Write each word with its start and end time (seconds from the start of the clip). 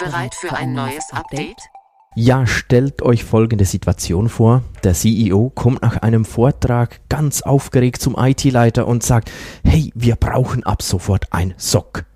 Bereit 0.00 0.34
für 0.34 0.52
ein 0.56 0.72
neues 0.72 1.12
Update? 1.12 1.60
Ja, 2.14 2.46
stellt 2.46 3.02
euch 3.02 3.22
folgende 3.22 3.66
Situation 3.66 4.30
vor. 4.30 4.62
Der 4.82 4.94
CEO 4.94 5.50
kommt 5.50 5.82
nach 5.82 5.98
einem 5.98 6.24
Vortrag 6.24 7.00
ganz 7.10 7.42
aufgeregt 7.42 8.00
zum 8.00 8.16
IT-Leiter 8.18 8.88
und 8.88 9.02
sagt, 9.02 9.30
hey, 9.62 9.92
wir 9.94 10.16
brauchen 10.16 10.64
ab 10.64 10.82
sofort 10.82 11.32
ein 11.32 11.52
SOC. 11.58 12.06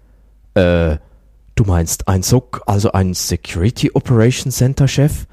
Äh, 0.55 0.97
du 1.57 1.65
meinst 1.67 2.09
ein 2.09 2.23
SOC, 2.23 2.63
also 2.65 2.93
ein 2.93 3.13
Security 3.13 3.91
Operations 3.93 4.57
Center 4.57 4.89
Chef? 4.89 5.27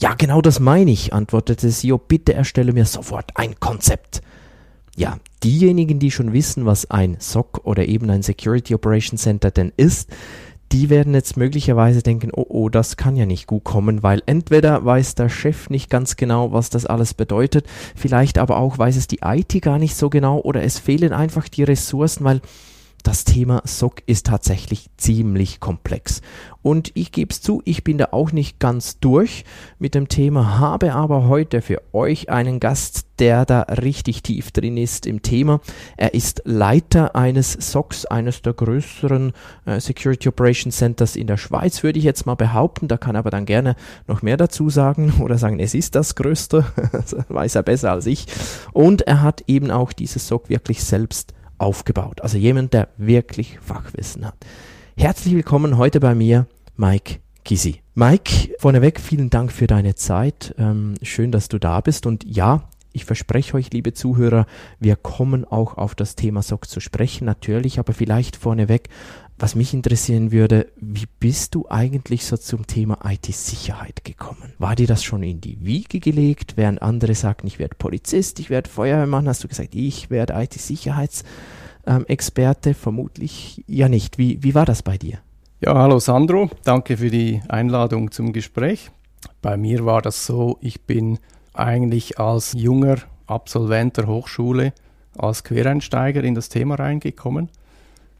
Ja, 0.00 0.14
genau 0.14 0.40
das 0.40 0.58
meine 0.58 0.90
ich, 0.90 1.12
antwortete 1.12 1.66
der 1.66 1.70
CEO. 1.70 1.98
Bitte 1.98 2.32
erstelle 2.32 2.72
mir 2.72 2.86
sofort 2.86 3.32
ein 3.34 3.60
Konzept. 3.60 4.22
Ja, 4.96 5.18
diejenigen, 5.44 5.98
die 5.98 6.10
schon 6.10 6.32
wissen, 6.32 6.64
was 6.64 6.90
ein 6.90 7.16
SOC 7.20 7.60
oder 7.64 7.86
eben 7.86 8.08
ein 8.10 8.22
Security 8.22 8.74
Operations 8.74 9.22
Center 9.22 9.50
denn 9.50 9.72
ist, 9.76 10.10
die 10.72 10.90
werden 10.90 11.14
jetzt 11.14 11.36
möglicherweise 11.36 12.02
denken, 12.02 12.30
oh 12.34 12.46
oh, 12.48 12.68
das 12.68 12.96
kann 12.96 13.16
ja 13.16 13.26
nicht 13.26 13.46
gut 13.46 13.64
kommen, 13.64 14.02
weil 14.02 14.22
entweder 14.26 14.84
weiß 14.84 15.14
der 15.14 15.28
Chef 15.28 15.70
nicht 15.70 15.90
ganz 15.90 16.16
genau, 16.16 16.52
was 16.52 16.70
das 16.70 16.86
alles 16.86 17.14
bedeutet, 17.14 17.66
vielleicht 17.96 18.38
aber 18.38 18.58
auch 18.58 18.78
weiß 18.78 18.96
es 18.96 19.08
die 19.08 19.20
IT 19.24 19.60
gar 19.62 19.78
nicht 19.78 19.96
so 19.96 20.10
genau 20.10 20.40
oder 20.40 20.62
es 20.62 20.78
fehlen 20.78 21.12
einfach 21.12 21.48
die 21.48 21.64
Ressourcen, 21.64 22.24
weil 22.24 22.40
das 23.02 23.24
Thema 23.24 23.62
SOC 23.64 24.02
ist 24.06 24.26
tatsächlich 24.26 24.90
ziemlich 24.96 25.60
komplex. 25.60 26.20
Und 26.62 26.92
ich 26.94 27.12
gebe 27.12 27.30
es 27.30 27.40
zu, 27.40 27.62
ich 27.64 27.84
bin 27.84 27.98
da 27.98 28.08
auch 28.12 28.32
nicht 28.32 28.58
ganz 28.58 28.98
durch 28.98 29.44
mit 29.78 29.94
dem 29.94 30.08
Thema, 30.08 30.58
habe 30.58 30.92
aber 30.92 31.26
heute 31.26 31.62
für 31.62 31.80
euch 31.92 32.28
einen 32.28 32.60
Gast, 32.60 33.06
der 33.18 33.46
da 33.46 33.62
richtig 33.62 34.22
tief 34.22 34.50
drin 34.50 34.76
ist 34.76 35.06
im 35.06 35.22
Thema. 35.22 35.60
Er 35.96 36.14
ist 36.14 36.42
Leiter 36.44 37.16
eines 37.16 37.52
SOCs, 37.52 38.06
eines 38.06 38.42
der 38.42 38.52
größeren 38.52 39.32
äh, 39.64 39.80
Security 39.80 40.28
Operations 40.28 40.76
Centers 40.76 41.16
in 41.16 41.26
der 41.26 41.36
Schweiz, 41.38 41.82
würde 41.82 41.98
ich 41.98 42.04
jetzt 42.04 42.26
mal 42.26 42.34
behaupten. 42.34 42.88
Da 42.88 42.98
kann 42.98 43.16
er 43.16 43.20
aber 43.20 43.30
dann 43.30 43.46
gerne 43.46 43.76
noch 44.06 44.22
mehr 44.22 44.36
dazu 44.36 44.68
sagen 44.68 45.14
oder 45.20 45.38
sagen, 45.38 45.60
es 45.60 45.74
ist 45.74 45.94
das 45.94 46.14
größte. 46.14 46.64
das 46.92 47.16
weiß 47.28 47.54
er 47.54 47.62
besser 47.62 47.92
als 47.92 48.06
ich. 48.06 48.26
Und 48.72 49.02
er 49.02 49.22
hat 49.22 49.44
eben 49.46 49.70
auch 49.70 49.92
dieses 49.92 50.28
SOC 50.28 50.48
wirklich 50.50 50.84
selbst 50.84 51.32
aufgebaut. 51.60 52.22
Also 52.22 52.38
jemand, 52.38 52.72
der 52.72 52.88
wirklich 52.96 53.58
Fachwissen 53.60 54.26
hat. 54.26 54.34
Herzlich 54.96 55.34
willkommen 55.34 55.76
heute 55.76 56.00
bei 56.00 56.14
mir, 56.14 56.46
Mike 56.76 57.20
Gysi. 57.44 57.80
Mike, 57.94 58.54
vorneweg 58.58 59.00
vielen 59.00 59.30
Dank 59.30 59.52
für 59.52 59.66
deine 59.66 59.94
Zeit. 59.94 60.54
Ähm, 60.58 60.94
schön, 61.02 61.32
dass 61.32 61.48
du 61.48 61.58
da 61.58 61.80
bist. 61.80 62.06
Und 62.06 62.24
ja, 62.24 62.68
ich 62.92 63.04
verspreche 63.04 63.54
euch, 63.54 63.72
liebe 63.72 63.92
Zuhörer, 63.92 64.46
wir 64.78 64.96
kommen 64.96 65.44
auch 65.44 65.76
auf 65.76 65.94
das 65.94 66.16
Thema 66.16 66.42
SOC 66.42 66.68
zu 66.68 66.80
sprechen, 66.80 67.24
natürlich, 67.24 67.78
aber 67.78 67.92
vielleicht 67.92 68.36
vorneweg, 68.36 68.88
was 69.40 69.54
mich 69.54 69.72
interessieren 69.72 70.32
würde, 70.32 70.66
wie 70.76 71.06
bist 71.18 71.54
du 71.54 71.66
eigentlich 71.68 72.26
so 72.26 72.36
zum 72.36 72.66
Thema 72.66 72.98
IT-Sicherheit 73.04 74.04
gekommen? 74.04 74.52
War 74.58 74.76
dir 74.76 74.86
das 74.86 75.02
schon 75.02 75.22
in 75.22 75.40
die 75.40 75.64
Wiege 75.64 75.98
gelegt, 75.98 76.52
während 76.56 76.82
andere 76.82 77.14
sagten, 77.14 77.46
ich 77.46 77.58
werde 77.58 77.74
Polizist, 77.76 78.38
ich 78.38 78.50
werde 78.50 78.68
Feuerwehrmann, 78.68 79.26
hast 79.26 79.42
du 79.42 79.48
gesagt, 79.48 79.74
ich 79.74 80.10
werde 80.10 80.34
IT-Sicherheitsexperte? 80.34 82.74
Vermutlich 82.74 83.64
ja 83.66 83.88
nicht. 83.88 84.18
Wie, 84.18 84.42
wie 84.42 84.54
war 84.54 84.66
das 84.66 84.82
bei 84.82 84.98
dir? 84.98 85.20
Ja, 85.62 85.74
hallo 85.74 86.00
Sandro, 86.00 86.50
danke 86.64 86.98
für 86.98 87.10
die 87.10 87.40
Einladung 87.48 88.10
zum 88.10 88.34
Gespräch. 88.34 88.90
Bei 89.40 89.56
mir 89.56 89.86
war 89.86 90.02
das 90.02 90.26
so, 90.26 90.58
ich 90.60 90.82
bin 90.82 91.18
eigentlich 91.54 92.18
als 92.18 92.52
junger 92.52 92.98
Absolvent 93.26 93.96
der 93.96 94.06
Hochschule 94.06 94.74
als 95.16 95.44
Quereinsteiger 95.44 96.22
in 96.24 96.34
das 96.34 96.50
Thema 96.50 96.74
reingekommen. 96.76 97.48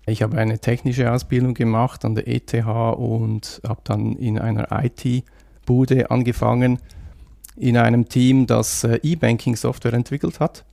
Ich 0.07 0.23
habe 0.23 0.39
eine 0.39 0.59
technische 0.59 1.13
Ausbildung 1.13 1.55
gemacht 1.55 2.05
an 2.05 2.15
der 2.15 2.27
ETH 2.27 2.55
und 2.65 3.61
habe 3.67 3.81
dann 3.85 4.17
in 4.17 4.39
einer 4.39 4.69
IT-Bude 4.71 6.11
angefangen, 6.11 6.79
in 7.57 7.77
einem 7.77 8.09
Team, 8.09 8.47
das 8.47 8.85
äh, 8.85 8.99
E-Banking-Software 9.03 9.93
entwickelt 9.93 10.41
hat. 10.41 10.65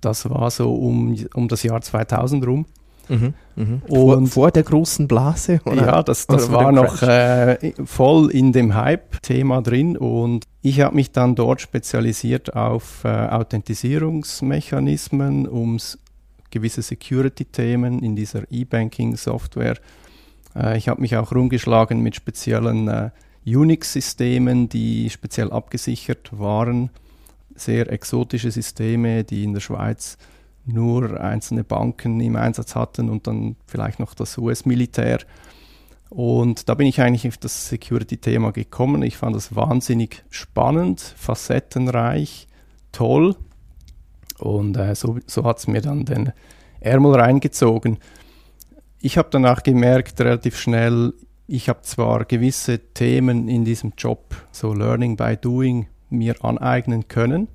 Das 0.00 0.30
war 0.30 0.50
so 0.50 0.74
um, 0.74 1.14
um 1.34 1.48
das 1.48 1.62
Jahr 1.62 1.82
2000 1.82 2.46
rum. 2.46 2.66
Mhm, 3.10 3.34
mh. 3.56 3.80
Und 3.88 4.28
vor, 4.28 4.44
vor, 4.44 4.52
der 4.52 4.62
großen 4.62 5.08
Blase? 5.08 5.60
Oder? 5.64 5.86
Ja, 5.86 6.00
das, 6.02 6.26
das 6.26 6.52
war 6.52 6.72
noch 6.72 7.02
äh, 7.02 7.72
voll 7.84 8.30
in 8.30 8.52
dem 8.52 8.74
Hype-Thema 8.74 9.60
drin 9.62 9.96
und 9.96 10.44
ich 10.62 10.80
habe 10.80 10.94
mich 10.94 11.10
dann 11.10 11.34
dort 11.34 11.60
spezialisiert 11.60 12.54
auf 12.54 13.02
äh, 13.04 13.08
Authentisierungsmechanismen, 13.08 15.48
um 15.48 15.78
gewisse 16.50 16.82
Security-Themen 16.82 18.02
in 18.02 18.16
dieser 18.16 18.50
E-Banking-Software. 18.50 19.78
Äh, 20.54 20.78
ich 20.78 20.88
habe 20.88 21.00
mich 21.00 21.16
auch 21.16 21.32
rumgeschlagen 21.32 22.00
mit 22.00 22.16
speziellen 22.16 22.88
äh, 22.88 23.10
Unix-Systemen, 23.46 24.68
die 24.68 25.10
speziell 25.10 25.50
abgesichert 25.50 26.38
waren. 26.38 26.90
Sehr 27.54 27.90
exotische 27.90 28.50
Systeme, 28.50 29.24
die 29.24 29.44
in 29.44 29.54
der 29.54 29.60
Schweiz 29.60 30.18
nur 30.66 31.20
einzelne 31.20 31.64
Banken 31.64 32.20
im 32.20 32.36
Einsatz 32.36 32.74
hatten 32.74 33.08
und 33.08 33.26
dann 33.26 33.56
vielleicht 33.66 33.98
noch 33.98 34.14
das 34.14 34.36
US-Militär. 34.38 35.20
Und 36.10 36.68
da 36.68 36.74
bin 36.74 36.86
ich 36.86 37.00
eigentlich 37.00 37.28
auf 37.28 37.38
das 37.38 37.68
Security-Thema 37.68 38.50
gekommen. 38.50 39.02
Ich 39.02 39.16
fand 39.16 39.36
das 39.36 39.54
wahnsinnig 39.54 40.24
spannend, 40.28 41.00
facettenreich, 41.00 42.48
toll. 42.92 43.36
Und 44.40 44.76
äh, 44.76 44.94
so, 44.94 45.18
so 45.26 45.44
hat 45.44 45.58
es 45.58 45.66
mir 45.66 45.80
dann 45.80 46.04
den 46.04 46.32
Ärmel 46.80 47.14
reingezogen. 47.14 47.98
Ich 49.00 49.18
habe 49.18 49.28
danach 49.30 49.62
gemerkt, 49.62 50.20
relativ 50.20 50.58
schnell, 50.58 51.14
ich 51.46 51.68
habe 51.68 51.82
zwar 51.82 52.24
gewisse 52.24 52.78
Themen 52.78 53.48
in 53.48 53.64
diesem 53.64 53.92
Job, 53.96 54.34
so 54.52 54.72
Learning 54.72 55.16
by 55.16 55.36
Doing, 55.36 55.86
mir 56.10 56.44
aneignen 56.44 57.08
können, 57.08 57.48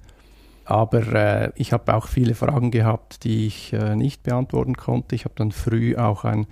aber 0.66 1.13
äh, 1.13 1.51
ich 1.56 1.73
habe 1.73 1.94
auch 1.94 2.07
viele 2.07 2.34
Fragen 2.34 2.72
gehabt, 2.72 3.23
die 3.23 3.47
ich 3.47 3.73
äh, 3.73 3.96
nicht 3.96 4.23
beantworten 4.23 4.75
konnte. 4.75 5.13
Ich 5.13 5.25
habe 5.25 5.35
dann 5.38 5.52
früh 5.52 5.96
auch 5.96 6.23
ein 6.23 6.47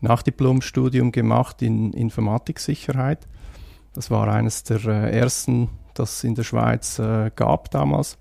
Nachdiplomstudium 0.00 1.12
gemacht 1.12 1.60
in 1.60 1.92
Informatiksicherheit. 1.92 3.28
Das 3.92 4.10
war 4.10 4.28
eines 4.28 4.62
der 4.64 4.84
äh, 4.86 5.18
ersten, 5.18 5.68
das 5.94 6.18
es 6.18 6.24
in 6.24 6.34
der 6.34 6.44
Schweiz 6.44 6.98
äh, 6.98 7.30
gab 7.34 7.70
damals. 7.70 8.16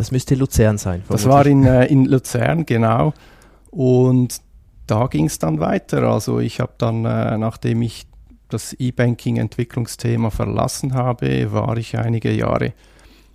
Das 0.00 0.12
müsste 0.12 0.34
Luzern 0.34 0.78
sein. 0.78 1.02
Das 1.10 1.28
war 1.28 1.44
in, 1.44 1.66
äh, 1.66 1.84
in 1.84 2.06
Luzern, 2.06 2.64
genau. 2.64 3.12
Und 3.70 4.40
da 4.86 5.08
ging 5.08 5.26
es 5.26 5.38
dann 5.38 5.60
weiter. 5.60 6.04
Also 6.04 6.40
ich 6.40 6.58
habe 6.58 6.72
dann, 6.78 7.04
äh, 7.04 7.36
nachdem 7.36 7.82
ich 7.82 8.06
das 8.48 8.72
E-Banking-Entwicklungsthema 8.72 10.30
verlassen 10.30 10.94
habe, 10.94 11.52
war 11.52 11.76
ich 11.76 11.98
einige 11.98 12.32
Jahre 12.32 12.72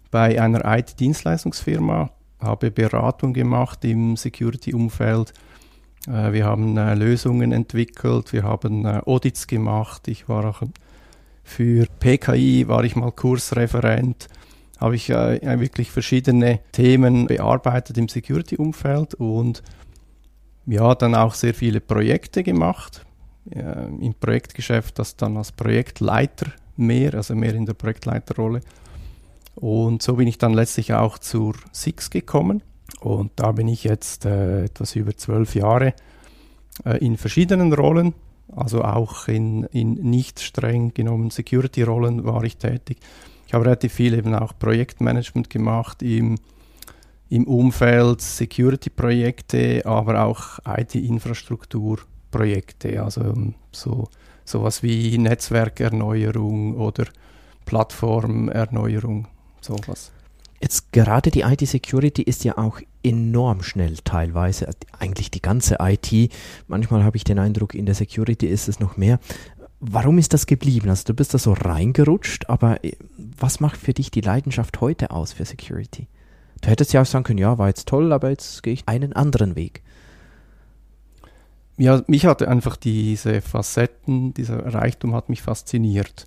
bei 0.09 0.41
einer 0.41 0.65
IT-Dienstleistungsfirma, 0.65 2.09
habe 2.39 2.71
Beratung 2.71 3.35
gemacht 3.35 3.85
im 3.85 4.17
Security-Umfeld. 4.17 5.33
Äh, 6.07 6.33
wir 6.33 6.45
haben 6.45 6.77
äh, 6.77 6.95
Lösungen 6.95 7.51
entwickelt, 7.51 8.33
wir 8.33 8.41
haben 8.41 8.85
äh, 8.85 9.01
Audits 9.05 9.45
gemacht. 9.45 10.07
Ich 10.07 10.27
war 10.27 10.45
auch 10.45 10.63
für 11.43 11.85
PKI, 11.99 12.67
war 12.67 12.83
ich 12.83 12.95
mal 12.95 13.11
Kursreferent, 13.11 14.29
habe 14.79 14.95
ich 14.95 15.09
wirklich 15.09 15.91
verschiedene 15.91 16.59
Themen 16.71 17.27
bearbeitet 17.27 17.97
im 17.97 18.09
Security-Umfeld 18.09 19.13
und 19.15 19.63
ja, 20.65 20.95
dann 20.95 21.15
auch 21.15 21.33
sehr 21.33 21.53
viele 21.53 21.79
Projekte 21.79 22.43
gemacht. 22.43 23.05
Im 23.45 24.15
Projektgeschäft 24.19 24.97
das 24.99 25.15
dann 25.15 25.37
als 25.37 25.51
Projektleiter 25.51 26.47
mehr, 26.75 27.13
also 27.13 27.35
mehr 27.35 27.53
in 27.53 27.65
der 27.65 27.73
Projektleiterrolle. 27.73 28.61
Und 29.55 30.01
so 30.01 30.15
bin 30.15 30.27
ich 30.27 30.37
dann 30.37 30.53
letztlich 30.53 30.93
auch 30.93 31.17
zur 31.17 31.55
SIX 31.71 32.09
gekommen. 32.09 32.61
Und 32.99 33.31
da 33.35 33.51
bin 33.51 33.67
ich 33.67 33.83
jetzt 33.83 34.25
äh, 34.25 34.65
etwas 34.65 34.95
über 34.95 35.15
zwölf 35.15 35.55
Jahre 35.55 35.93
äh, 36.83 36.97
in 36.97 37.17
verschiedenen 37.17 37.73
Rollen, 37.73 38.13
also 38.55 38.83
auch 38.83 39.27
in, 39.27 39.63
in 39.65 39.93
nicht 39.93 40.39
streng 40.39 40.93
genommen 40.93 41.29
Security-Rollen 41.29 42.25
war 42.25 42.43
ich 42.43 42.57
tätig. 42.57 42.97
Habe 43.55 43.65
relativ 43.65 43.93
viel 43.93 44.13
eben 44.13 44.35
auch 44.35 44.53
Projektmanagement 44.59 45.49
gemacht 45.49 46.03
im, 46.03 46.37
im 47.29 47.47
Umfeld 47.47 48.21
Security-Projekte, 48.21 49.81
aber 49.85 50.25
auch 50.25 50.59
IT-Infrastruktur-Projekte, 50.65 53.01
also 53.01 53.33
so 53.71 54.09
sowas 54.43 54.83
wie 54.83 55.17
Netzwerkerneuerung 55.17 56.75
oder 56.75 57.05
Plattformerneuerung, 57.65 59.29
sowas. 59.61 60.11
Jetzt 60.61 60.93
gerade 60.93 61.31
die 61.31 61.41
IT-Security 61.41 62.23
ist 62.23 62.43
ja 62.43 62.57
auch 62.57 62.79
enorm 63.03 63.61
schnell 63.61 63.97
teilweise, 64.03 64.69
eigentlich 64.97 65.29
die 65.29 65.41
ganze 65.41 65.77
IT. 65.79 66.31
Manchmal 66.67 67.03
habe 67.03 67.17
ich 67.17 67.23
den 67.23 67.39
Eindruck, 67.39 67.75
in 67.75 67.85
der 67.85 67.93
Security 67.93 68.47
ist 68.47 68.67
es 68.67 68.79
noch 68.79 68.97
mehr. 68.97 69.19
Warum 69.87 70.17
ist 70.17 70.33
das 70.33 70.47
geblieben? 70.47 70.89
Also 70.89 71.03
du 71.05 71.13
bist 71.13 71.33
da 71.33 71.37
so 71.37 71.53
reingerutscht, 71.53 72.49
aber 72.49 72.83
äh, 72.83 72.93
was 73.17 73.59
macht 73.59 73.77
für 73.77 73.93
dich 73.93 74.09
die 74.09 74.21
Leidenschaft 74.21 74.81
heute 74.81 75.11
aus 75.11 75.33
für 75.33 75.45
Security? 75.45 76.07
Du 76.61 76.69
hättest 76.69 76.93
ja 76.93 77.01
auch 77.01 77.05
sagen 77.05 77.23
können, 77.23 77.37
ja, 77.37 77.57
war 77.57 77.67
jetzt 77.67 77.87
toll, 77.87 78.11
aber 78.11 78.29
jetzt 78.29 78.63
gehe 78.63 78.73
ich 78.73 78.87
einen 78.87 79.13
anderen 79.13 79.55
Weg. 79.55 79.83
Ja, 81.77 82.01
mich 82.07 82.25
hatte 82.25 82.47
einfach 82.47 82.77
diese 82.77 83.41
Facetten, 83.41 84.33
dieser 84.33 84.73
Reichtum 84.73 85.13
hat 85.13 85.29
mich 85.29 85.41
fasziniert. 85.41 86.25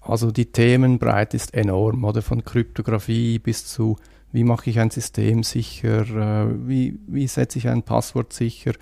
Also 0.00 0.30
die 0.32 0.46
Themenbreite 0.46 1.36
ist 1.36 1.54
enorm, 1.54 2.04
oder 2.04 2.22
von 2.22 2.44
Kryptographie 2.44 3.38
bis 3.38 3.66
zu, 3.66 3.96
wie 4.32 4.44
mache 4.44 4.70
ich 4.70 4.80
ein 4.80 4.90
System 4.90 5.42
sicher, 5.42 6.00
äh, 6.00 6.68
wie, 6.68 6.98
wie 7.06 7.28
setze 7.28 7.58
ich 7.58 7.68
ein 7.68 7.82
Passwort 7.82 8.32
sicher 8.32 8.72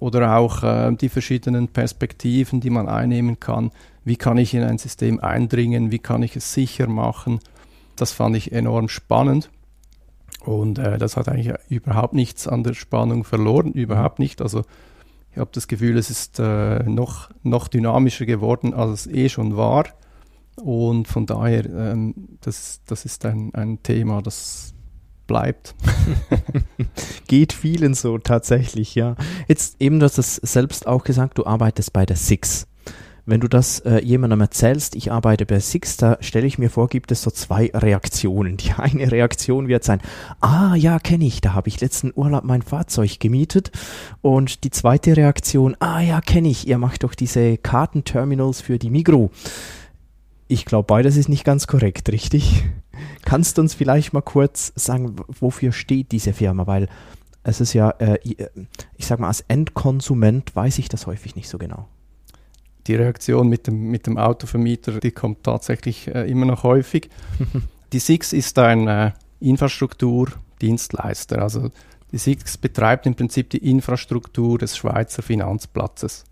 oder 0.00 0.36
auch 0.36 0.62
äh, 0.62 0.92
die 0.96 1.10
verschiedenen 1.10 1.68
Perspektiven, 1.68 2.60
die 2.60 2.70
man 2.70 2.88
einnehmen 2.88 3.38
kann. 3.38 3.70
Wie 4.02 4.16
kann 4.16 4.38
ich 4.38 4.54
in 4.54 4.62
ein 4.62 4.78
System 4.78 5.20
eindringen, 5.20 5.90
wie 5.90 5.98
kann 5.98 6.22
ich 6.22 6.34
es 6.36 6.52
sicher 6.54 6.88
machen. 6.88 7.38
Das 7.96 8.10
fand 8.10 8.34
ich 8.34 8.50
enorm 8.50 8.88
spannend. 8.88 9.50
Und 10.44 10.78
äh, 10.78 10.96
das 10.96 11.18
hat 11.18 11.28
eigentlich 11.28 11.54
überhaupt 11.68 12.14
nichts 12.14 12.48
an 12.48 12.64
der 12.64 12.72
Spannung 12.72 13.24
verloren, 13.24 13.72
überhaupt 13.72 14.18
nicht. 14.18 14.40
Also 14.40 14.62
ich 15.32 15.38
habe 15.38 15.50
das 15.52 15.68
Gefühl, 15.68 15.98
es 15.98 16.08
ist 16.08 16.40
äh, 16.40 16.82
noch, 16.84 17.28
noch 17.42 17.68
dynamischer 17.68 18.24
geworden, 18.24 18.72
als 18.72 19.06
es 19.06 19.12
eh 19.12 19.28
schon 19.28 19.58
war. 19.58 19.84
Und 20.56 21.08
von 21.08 21.26
daher, 21.26 21.66
ähm, 21.66 22.14
das, 22.40 22.80
das 22.86 23.04
ist 23.04 23.26
ein, 23.26 23.54
ein 23.54 23.82
Thema, 23.82 24.22
das 24.22 24.74
bleibt. 25.30 25.76
Geht 27.28 27.52
vielen 27.52 27.94
so 27.94 28.18
tatsächlich, 28.18 28.96
ja. 28.96 29.14
Jetzt 29.46 29.76
eben, 29.78 30.00
du 30.00 30.06
hast 30.06 30.18
es 30.18 30.34
selbst 30.34 30.88
auch 30.88 31.04
gesagt, 31.04 31.38
du 31.38 31.46
arbeitest 31.46 31.92
bei 31.92 32.04
der 32.04 32.16
Six. 32.16 32.66
Wenn 33.26 33.38
du 33.38 33.46
das 33.46 33.78
äh, 33.80 34.02
jemandem 34.02 34.40
erzählst, 34.40 34.96
ich 34.96 35.12
arbeite 35.12 35.46
bei 35.46 35.60
Six, 35.60 35.98
da 35.98 36.18
stelle 36.20 36.48
ich 36.48 36.58
mir 36.58 36.68
vor, 36.68 36.88
gibt 36.88 37.12
es 37.12 37.22
so 37.22 37.30
zwei 37.30 37.70
Reaktionen. 37.72 38.56
Die 38.56 38.72
eine 38.76 39.12
Reaktion 39.12 39.68
wird 39.68 39.84
sein, 39.84 40.00
ah 40.40 40.74
ja, 40.74 40.98
kenne 40.98 41.26
ich, 41.26 41.40
da 41.40 41.54
habe 41.54 41.68
ich 41.68 41.80
letzten 41.80 42.10
Urlaub 42.12 42.42
mein 42.42 42.62
Fahrzeug 42.62 43.20
gemietet. 43.20 43.70
Und 44.22 44.64
die 44.64 44.70
zweite 44.70 45.16
Reaktion, 45.16 45.76
ah 45.78 46.00
ja, 46.00 46.20
kenne 46.20 46.48
ich, 46.48 46.66
ihr 46.66 46.78
macht 46.78 47.04
doch 47.04 47.14
diese 47.14 47.56
Kartenterminals 47.56 48.62
für 48.62 48.80
die 48.80 48.90
Migro. 48.90 49.30
Ich 50.48 50.64
glaube, 50.64 50.86
beides 50.86 51.16
ist 51.16 51.28
nicht 51.28 51.44
ganz 51.44 51.68
korrekt, 51.68 52.10
richtig? 52.10 52.64
Kannst 53.24 53.58
du 53.58 53.62
uns 53.62 53.74
vielleicht 53.74 54.12
mal 54.12 54.22
kurz 54.22 54.72
sagen, 54.76 55.16
wofür 55.28 55.72
steht 55.72 56.12
diese 56.12 56.32
Firma? 56.32 56.66
Weil 56.66 56.88
es 57.42 57.60
ist 57.60 57.72
ja, 57.72 57.90
äh, 57.98 58.18
ich 58.96 59.06
sage 59.06 59.22
mal, 59.22 59.28
als 59.28 59.44
Endkonsument 59.48 60.54
weiß 60.54 60.78
ich 60.78 60.88
das 60.88 61.06
häufig 61.06 61.36
nicht 61.36 61.48
so 61.48 61.58
genau. 61.58 61.88
Die 62.86 62.94
Reaktion 62.94 63.48
mit 63.48 63.66
dem, 63.66 63.90
mit 63.90 64.06
dem 64.06 64.18
Autovermieter, 64.18 65.00
die 65.00 65.10
kommt 65.10 65.44
tatsächlich 65.44 66.08
äh, 66.08 66.30
immer 66.30 66.46
noch 66.46 66.62
häufig. 66.62 67.10
die 67.92 67.98
SIX 67.98 68.32
ist 68.32 68.58
ein 68.58 68.88
äh, 68.88 69.12
Infrastrukturdienstleister. 69.40 71.40
Also 71.40 71.70
die 72.12 72.18
SIX 72.18 72.58
betreibt 72.58 73.06
im 73.06 73.14
Prinzip 73.14 73.50
die 73.50 73.70
Infrastruktur 73.70 74.58
des 74.58 74.76
Schweizer 74.76 75.22
Finanzplatzes. 75.22 76.24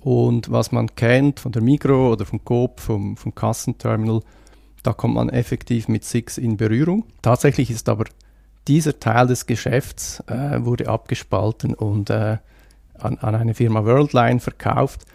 Und 0.00 0.50
was 0.50 0.72
man 0.72 0.94
kennt 0.94 1.40
von 1.40 1.52
der 1.52 1.62
Migro 1.62 2.12
oder 2.12 2.24
vom 2.24 2.44
Coop, 2.44 2.80
vom, 2.80 3.16
vom 3.16 3.34
Kassenterminal, 3.34 4.20
da 4.82 4.92
kommt 4.92 5.14
man 5.14 5.28
effektiv 5.28 5.88
mit 5.88 6.04
Six 6.04 6.38
in 6.38 6.56
Berührung. 6.56 7.04
Tatsächlich 7.22 7.70
ist 7.70 7.88
aber 7.88 8.04
dieser 8.66 9.00
Teil 9.00 9.26
des 9.26 9.46
Geschäfts 9.46 10.22
äh, 10.26 10.64
wurde 10.64 10.88
abgespalten 10.88 11.74
und 11.74 12.10
äh, 12.10 12.38
an, 12.98 13.18
an, 13.18 13.34
eine 13.34 13.54
Firma 13.54 13.84
Worldline 13.84 14.40
verkauft. 14.40 15.06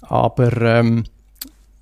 Aber 0.00 0.60
ähm, 0.62 1.04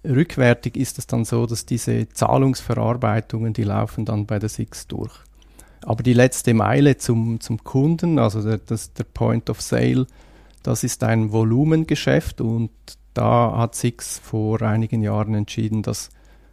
rückwärtig 0.04 0.76
ist 0.76 0.98
es 0.98 1.06
dann 1.06 1.25
so, 1.25 1.46
dass 1.46 1.66
diese 1.66 2.08
Zahlungsverarbeitungen, 2.08 3.52
die 3.52 3.64
laufen 3.64 4.04
dann 4.04 4.26
bei 4.26 4.38
der 4.38 4.48
Six 4.48 4.87
durch. 4.88 5.12
Aber 5.82 6.02
die 6.02 6.12
letzte 6.12 6.52
Meile 6.52 6.96
zum, 6.98 7.40
zum 7.40 7.62
Kunden, 7.64 8.19
also 8.19 8.42
der, 8.42 8.58
das, 8.58 8.92
der 8.92 9.04
Point 9.04 9.48
of 9.48 9.60
Sale, 9.62 10.06
das 10.62 10.84
ist 10.84 11.02
ein 11.04 11.32
Volumengeschäft 11.32 12.40
und 12.40 12.70
da 13.14 13.56
hat 13.56 13.75
Six 13.75 14.19
vor 14.19 14.60
einigen 14.62 15.02
Jahren 15.02 15.34
entschieden, 15.34 15.82
das 15.82 16.10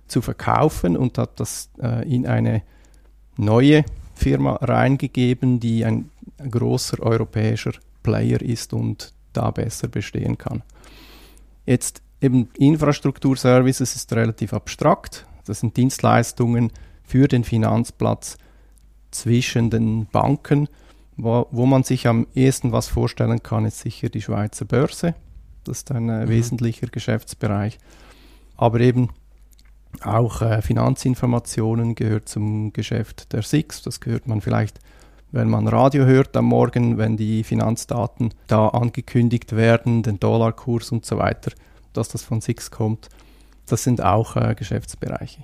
zu 0.07 0.21
verkaufen 0.21 0.97
und 0.97 1.17
hat 1.17 1.39
das 1.39 1.69
äh, 1.81 2.07
in 2.07 2.25
eine 2.25 2.63
neue 3.37 3.85
Firma 4.15 4.55
reingegeben, 4.55 5.59
die 5.59 5.85
ein 5.85 6.09
großer 6.37 6.99
europäischer 6.99 7.73
Player 8.03 8.41
ist 8.41 8.73
und 8.73 9.13
da 9.33 9.51
besser 9.51 9.87
bestehen 9.87 10.37
kann. 10.37 10.63
Jetzt 11.65 12.01
eben 12.21 12.49
Infrastrukturservices 12.57 13.95
ist 13.95 14.13
relativ 14.13 14.53
abstrakt. 14.53 15.27
Das 15.45 15.59
sind 15.59 15.77
Dienstleistungen 15.77 16.71
für 17.03 17.27
den 17.27 17.43
Finanzplatz 17.43 18.37
zwischen 19.11 19.69
den 19.69 20.07
Banken 20.07 20.67
wo, 21.17 21.47
wo 21.51 21.65
man 21.65 21.83
sich 21.83 22.07
am 22.07 22.27
ehesten 22.35 22.71
was 22.71 22.87
vorstellen 22.87 23.41
kann, 23.41 23.65
ist 23.65 23.79
sicher 23.79 24.09
die 24.09 24.21
Schweizer 24.21 24.65
Börse. 24.65 25.15
Das 25.63 25.79
ist 25.79 25.91
ein 25.91 26.09
äh, 26.09 26.25
mhm. 26.25 26.29
wesentlicher 26.29 26.87
Geschäftsbereich. 26.87 27.79
Aber 28.55 28.79
eben 28.79 29.09
auch 30.01 30.41
äh, 30.41 30.61
Finanzinformationen 30.61 31.95
gehört 31.95 32.29
zum 32.29 32.73
Geschäft 32.73 33.33
der 33.33 33.41
SIX. 33.41 33.81
Das 33.81 33.99
gehört 33.99 34.27
man 34.27 34.41
vielleicht, 34.41 34.79
wenn 35.31 35.49
man 35.49 35.67
Radio 35.67 36.05
hört 36.05 36.35
am 36.37 36.45
Morgen, 36.45 36.97
wenn 36.97 37.17
die 37.17 37.43
Finanzdaten 37.43 38.33
da 38.47 38.69
angekündigt 38.69 39.55
werden, 39.55 40.03
den 40.03 40.19
Dollarkurs 40.19 40.91
und 40.91 41.05
so 41.05 41.17
weiter, 41.17 41.51
dass 41.93 42.09
das 42.09 42.23
von 42.23 42.41
SIX 42.41 42.71
kommt. 42.71 43.09
Das 43.65 43.83
sind 43.83 44.01
auch 44.01 44.35
äh, 44.35 44.55
Geschäftsbereiche. 44.55 45.43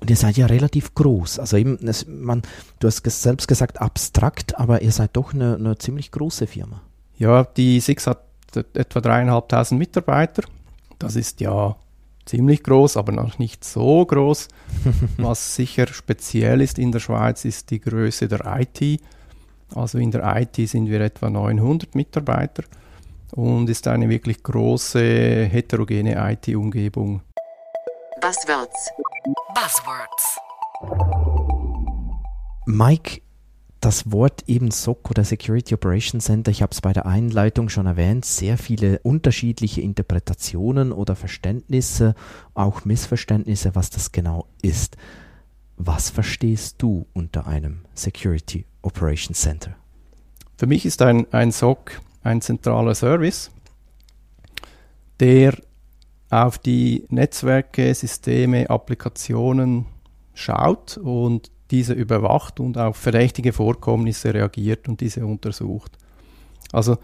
Und 0.00 0.08
ihr 0.08 0.16
seid 0.16 0.38
ja 0.38 0.46
relativ 0.46 0.94
groß. 0.94 1.38
Also 1.38 1.58
eben, 1.58 1.76
es, 1.86 2.06
man, 2.06 2.42
du 2.78 2.86
hast 2.86 3.04
selbst 3.04 3.48
gesagt 3.48 3.80
abstrakt, 3.80 4.58
aber 4.58 4.80
ihr 4.80 4.92
seid 4.92 5.10
doch 5.14 5.34
eine, 5.34 5.56
eine 5.56 5.76
ziemlich 5.76 6.10
große 6.10 6.46
Firma. 6.46 6.80
Ja, 7.18 7.44
die 7.44 7.80
Six 7.80 8.06
hat 8.06 8.24
etwa 8.74 9.00
dreieinhalbtausend 9.00 9.78
Mitarbeiter. 9.78 10.42
Das 10.98 11.16
ist 11.16 11.40
ja 11.40 11.76
ziemlich 12.30 12.62
groß, 12.62 12.96
aber 12.96 13.12
noch 13.12 13.38
nicht 13.38 13.64
so 13.64 14.06
groß. 14.06 14.48
Was 15.16 15.56
sicher 15.56 15.86
speziell 15.88 16.60
ist 16.60 16.78
in 16.78 16.92
der 16.92 17.00
Schweiz, 17.00 17.44
ist 17.44 17.70
die 17.70 17.80
Größe 17.80 18.28
der 18.28 18.40
IT. 18.60 19.00
Also 19.74 19.98
in 19.98 20.10
der 20.10 20.36
IT 20.36 20.56
sind 20.68 20.88
wir 20.88 21.00
etwa 21.00 21.28
900 21.28 21.94
Mitarbeiter 21.94 22.62
und 23.32 23.68
ist 23.68 23.86
eine 23.88 24.08
wirklich 24.08 24.42
große 24.42 25.00
heterogene 25.50 26.14
IT-Umgebung. 26.32 27.20
Buzzwords. 28.20 28.90
Buzzwords. 29.54 30.38
Mike, 32.66 33.22
das 33.80 34.12
Wort 34.12 34.44
eben 34.46 34.70
SOC 34.70 35.10
oder 35.10 35.24
Security 35.24 35.74
Operations 35.74 36.24
Center, 36.24 36.50
ich 36.50 36.60
habe 36.60 36.72
es 36.72 36.82
bei 36.82 36.92
der 36.92 37.06
Einleitung 37.06 37.70
schon 37.70 37.86
erwähnt, 37.86 38.24
sehr 38.26 38.58
viele 38.58 38.98
unterschiedliche 39.00 39.80
Interpretationen 39.80 40.92
oder 40.92 41.16
Verständnisse, 41.16 42.14
auch 42.54 42.84
Missverständnisse, 42.84 43.74
was 43.74 43.88
das 43.90 44.12
genau 44.12 44.46
ist. 44.60 44.96
Was 45.76 46.10
verstehst 46.10 46.76
du 46.78 47.06
unter 47.14 47.46
einem 47.46 47.86
Security 47.94 48.66
Operations 48.82 49.40
Center? 49.40 49.74
Für 50.58 50.66
mich 50.66 50.84
ist 50.84 51.00
ein, 51.00 51.26
ein 51.32 51.50
SOC 51.50 52.02
ein 52.22 52.42
zentraler 52.42 52.94
Service, 52.94 53.50
der 55.20 55.56
auf 56.28 56.58
die 56.58 57.06
Netzwerke, 57.08 57.94
Systeme, 57.94 58.68
Applikationen 58.68 59.86
schaut 60.34 60.98
und 60.98 61.50
diese 61.70 61.92
überwacht 61.92 62.60
und 62.60 62.78
auf 62.78 62.96
verdächtige 62.96 63.52
Vorkommnisse 63.52 64.34
reagiert 64.34 64.88
und 64.88 65.00
diese 65.00 65.24
untersucht. 65.24 65.96
Also 66.72 66.98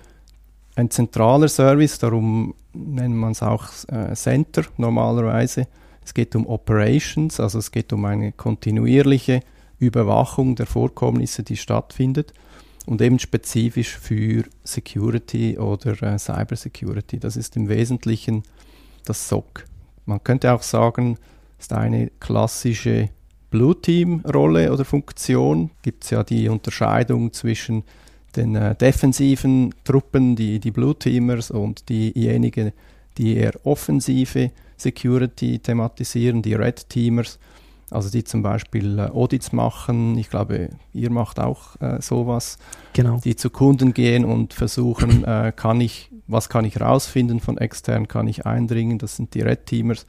ein 0.74 0.90
zentraler 0.90 1.48
Service, 1.48 1.98
darum 1.98 2.54
nennt 2.72 3.14
man 3.14 3.32
es 3.32 3.42
auch 3.42 3.66
äh, 3.88 4.14
Center 4.14 4.62
normalerweise. 4.76 5.66
Es 6.04 6.12
geht 6.14 6.36
um 6.36 6.46
Operations, 6.46 7.40
also 7.40 7.58
es 7.58 7.72
geht 7.72 7.92
um 7.92 8.04
eine 8.04 8.32
kontinuierliche 8.32 9.40
Überwachung 9.78 10.54
der 10.54 10.66
Vorkommnisse, 10.66 11.42
die 11.42 11.56
stattfindet 11.56 12.32
und 12.86 13.00
eben 13.02 13.18
spezifisch 13.18 13.96
für 13.96 14.44
Security 14.64 15.58
oder 15.58 16.00
äh, 16.02 16.18
Cybersecurity. 16.18 17.18
Das 17.18 17.36
ist 17.36 17.56
im 17.56 17.68
Wesentlichen 17.68 18.44
das 19.04 19.28
SOC. 19.28 19.64
Man 20.04 20.22
könnte 20.22 20.52
auch 20.52 20.62
sagen, 20.62 21.18
es 21.58 21.66
ist 21.66 21.72
eine 21.72 22.10
klassische 22.20 23.08
Blue 23.50 23.80
Team-Rolle 23.80 24.72
oder 24.72 24.84
Funktion. 24.84 25.70
Gibt 25.82 26.04
es 26.04 26.10
ja 26.10 26.22
die 26.24 26.48
Unterscheidung 26.48 27.32
zwischen 27.32 27.84
den 28.36 28.54
äh, 28.54 28.74
defensiven 28.74 29.74
Truppen, 29.84 30.36
die, 30.36 30.60
die 30.60 30.70
Blue 30.70 30.96
Teamers 30.96 31.50
und 31.50 31.88
diejenigen, 31.88 32.72
die 33.18 33.36
eher 33.36 33.52
offensive 33.64 34.50
Security 34.76 35.58
thematisieren, 35.58 36.42
die 36.42 36.54
Red 36.54 36.88
Teamers, 36.90 37.38
also 37.90 38.10
die 38.10 38.24
zum 38.24 38.42
Beispiel 38.42 38.98
äh, 38.98 39.02
Audits 39.02 39.52
machen. 39.52 40.18
Ich 40.18 40.28
glaube, 40.28 40.70
ihr 40.92 41.10
macht 41.10 41.40
auch 41.40 41.80
äh, 41.80 42.00
sowas. 42.02 42.58
Genau. 42.92 43.20
Die 43.24 43.36
zu 43.36 43.50
Kunden 43.50 43.94
gehen 43.94 44.24
und 44.24 44.52
versuchen, 44.52 45.24
äh, 45.24 45.52
kann 45.54 45.80
ich, 45.80 46.10
was 46.26 46.48
kann 46.48 46.64
ich 46.64 46.80
rausfinden 46.80 47.40
von 47.40 47.58
extern, 47.58 48.08
kann 48.08 48.28
ich 48.28 48.44
eindringen. 48.44 48.98
Das 48.98 49.16
sind 49.16 49.34
die 49.34 49.40
Red 49.40 49.66
Teamers. 49.66 50.06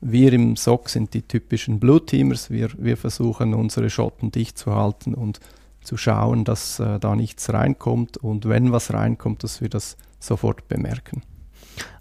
Wir 0.00 0.32
im 0.32 0.56
SOC 0.56 0.88
sind 0.88 1.14
die 1.14 1.22
typischen 1.22 1.80
Blue 1.80 2.04
Teamers. 2.04 2.50
Wir, 2.50 2.70
wir 2.76 2.96
versuchen, 2.96 3.54
unsere 3.54 3.90
Schotten 3.90 4.30
dicht 4.30 4.58
zu 4.58 4.74
halten 4.74 5.14
und 5.14 5.40
zu 5.82 5.96
schauen, 5.96 6.44
dass 6.44 6.80
äh, 6.80 6.98
da 6.98 7.16
nichts 7.16 7.52
reinkommt 7.52 8.16
und 8.16 8.48
wenn 8.48 8.72
was 8.72 8.92
reinkommt, 8.92 9.42
dass 9.44 9.60
wir 9.60 9.68
das 9.68 9.96
sofort 10.18 10.68
bemerken. 10.68 11.22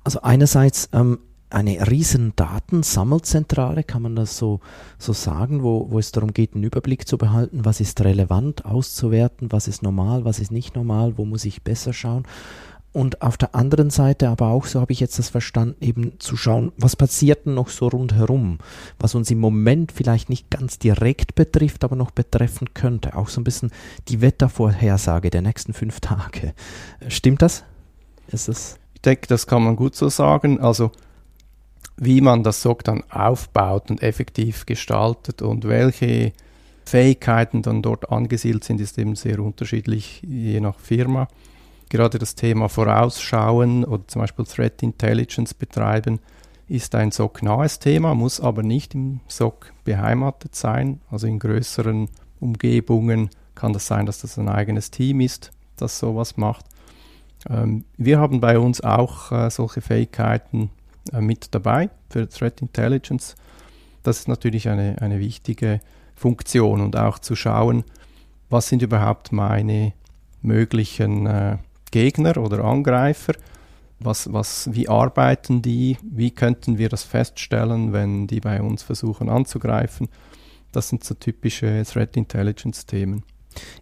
Also 0.03 0.21
einerseits 0.21 0.89
ähm, 0.91 1.19
eine 1.49 1.89
riesen 1.89 2.33
Datensammelzentrale, 2.35 3.83
kann 3.83 4.01
man 4.01 4.15
das 4.15 4.37
so, 4.37 4.59
so 4.97 5.13
sagen, 5.13 5.63
wo, 5.63 5.89
wo 5.89 5.99
es 5.99 6.11
darum 6.11 6.33
geht, 6.33 6.53
einen 6.53 6.63
Überblick 6.63 7.07
zu 7.07 7.17
behalten, 7.17 7.63
was 7.63 7.79
ist 7.79 8.01
relevant 8.01 8.65
auszuwerten, 8.65 9.51
was 9.51 9.67
ist 9.67 9.83
normal, 9.83 10.25
was 10.25 10.39
ist 10.39 10.51
nicht 10.51 10.75
normal, 10.75 11.17
wo 11.17 11.25
muss 11.25 11.45
ich 11.45 11.63
besser 11.63 11.93
schauen. 11.93 12.23
Und 12.95 13.21
auf 13.21 13.35
der 13.35 13.53
anderen 13.53 13.89
Seite 13.89 14.29
aber 14.29 14.47
auch, 14.47 14.63
so 14.63 14.79
habe 14.79 14.93
ich 14.93 15.01
jetzt 15.01 15.19
das 15.19 15.27
verstanden, 15.27 15.75
eben 15.81 16.17
zu 16.19 16.37
schauen, 16.37 16.71
was 16.77 16.95
passiert 16.95 17.45
denn 17.45 17.53
noch 17.53 17.67
so 17.67 17.89
rundherum, 17.89 18.59
was 18.99 19.15
uns 19.15 19.29
im 19.29 19.41
Moment 19.41 19.91
vielleicht 19.91 20.29
nicht 20.29 20.49
ganz 20.49 20.79
direkt 20.79 21.35
betrifft, 21.35 21.83
aber 21.83 21.97
noch 21.97 22.11
betreffen 22.11 22.73
könnte. 22.73 23.17
Auch 23.17 23.27
so 23.27 23.41
ein 23.41 23.43
bisschen 23.43 23.71
die 24.07 24.21
Wettervorhersage 24.21 25.29
der 25.29 25.41
nächsten 25.41 25.73
fünf 25.73 25.99
Tage. 25.99 26.53
Stimmt 27.09 27.41
das? 27.41 27.65
Ist 28.29 28.47
das? 28.47 28.79
Ich 28.93 29.01
denke, 29.01 29.27
das 29.27 29.45
kann 29.45 29.65
man 29.65 29.75
gut 29.75 29.93
so 29.97 30.07
sagen. 30.07 30.61
Also 30.61 30.89
wie 31.97 32.21
man 32.21 32.43
das 32.43 32.61
SOC 32.61 32.81
dann 32.85 33.03
aufbaut 33.11 33.91
und 33.91 34.03
effektiv 34.03 34.65
gestaltet 34.65 35.41
und 35.41 35.67
welche 35.67 36.31
Fähigkeiten 36.85 37.61
dann 37.61 37.81
dort 37.81 38.09
angesiedelt 38.09 38.63
sind, 38.63 38.79
ist 38.79 38.97
eben 38.97 39.17
sehr 39.17 39.39
unterschiedlich 39.39 40.21
je 40.25 40.61
nach 40.61 40.79
Firma 40.79 41.27
gerade 41.95 42.19
das 42.19 42.35
Thema 42.35 42.67
Vorausschauen 42.67 43.85
oder 43.85 44.05
zum 44.07 44.21
Beispiel 44.21 44.45
Threat 44.45 44.83
Intelligence 44.83 45.53
betreiben, 45.53 46.19
ist 46.67 46.93
ein 46.93 47.11
SOC-nahes 47.11 47.79
Thema, 47.79 48.15
muss 48.15 48.41
aber 48.41 48.63
nicht 48.63 48.95
im 48.95 49.21
SOC 49.29 49.71
beheimatet 49.85 50.55
sein. 50.55 50.99
Also 51.09 51.27
in 51.27 51.39
größeren 51.39 52.09
Umgebungen 52.41 53.29
kann 53.53 53.71
das 53.71 53.87
sein, 53.87 54.05
dass 54.05 54.19
das 54.19 54.37
ein 54.37 54.49
eigenes 54.49 54.91
Team 54.91 55.21
ist, 55.21 55.51
das 55.77 55.97
sowas 55.97 56.35
macht. 56.35 56.65
Ähm, 57.49 57.85
wir 57.95 58.19
haben 58.19 58.41
bei 58.41 58.59
uns 58.59 58.81
auch 58.81 59.31
äh, 59.31 59.49
solche 59.49 59.79
Fähigkeiten 59.79 60.71
äh, 61.13 61.21
mit 61.21 61.55
dabei 61.55 61.89
für 62.09 62.27
Threat 62.27 62.61
Intelligence. 62.61 63.37
Das 64.03 64.19
ist 64.19 64.27
natürlich 64.27 64.67
eine, 64.67 65.01
eine 65.01 65.19
wichtige 65.19 65.79
Funktion 66.13 66.81
und 66.81 66.97
auch 66.97 67.19
zu 67.19 67.37
schauen, 67.37 67.85
was 68.49 68.67
sind 68.67 68.81
überhaupt 68.81 69.31
meine 69.31 69.93
möglichen 70.41 71.25
äh, 71.25 71.57
Gegner 71.95 72.35
oder 72.35 72.65
Angreifer. 72.65 73.35
Was, 74.01 74.33
was, 74.33 74.69
wie 74.73 74.89
arbeiten 74.89 75.61
die? 75.61 75.97
Wie 76.03 76.29
könnten 76.29 76.77
wir 76.77 76.89
das 76.89 77.05
feststellen, 77.05 77.93
wenn 77.93 78.27
die 78.27 78.41
bei 78.41 78.61
uns 78.61 78.83
versuchen 78.83 79.29
anzugreifen? 79.29 80.09
Das 80.73 80.89
sind 80.89 81.05
so 81.05 81.13
typische 81.13 81.85
Threat 81.85 82.17
Intelligence 82.17 82.85
Themen. 82.85 83.23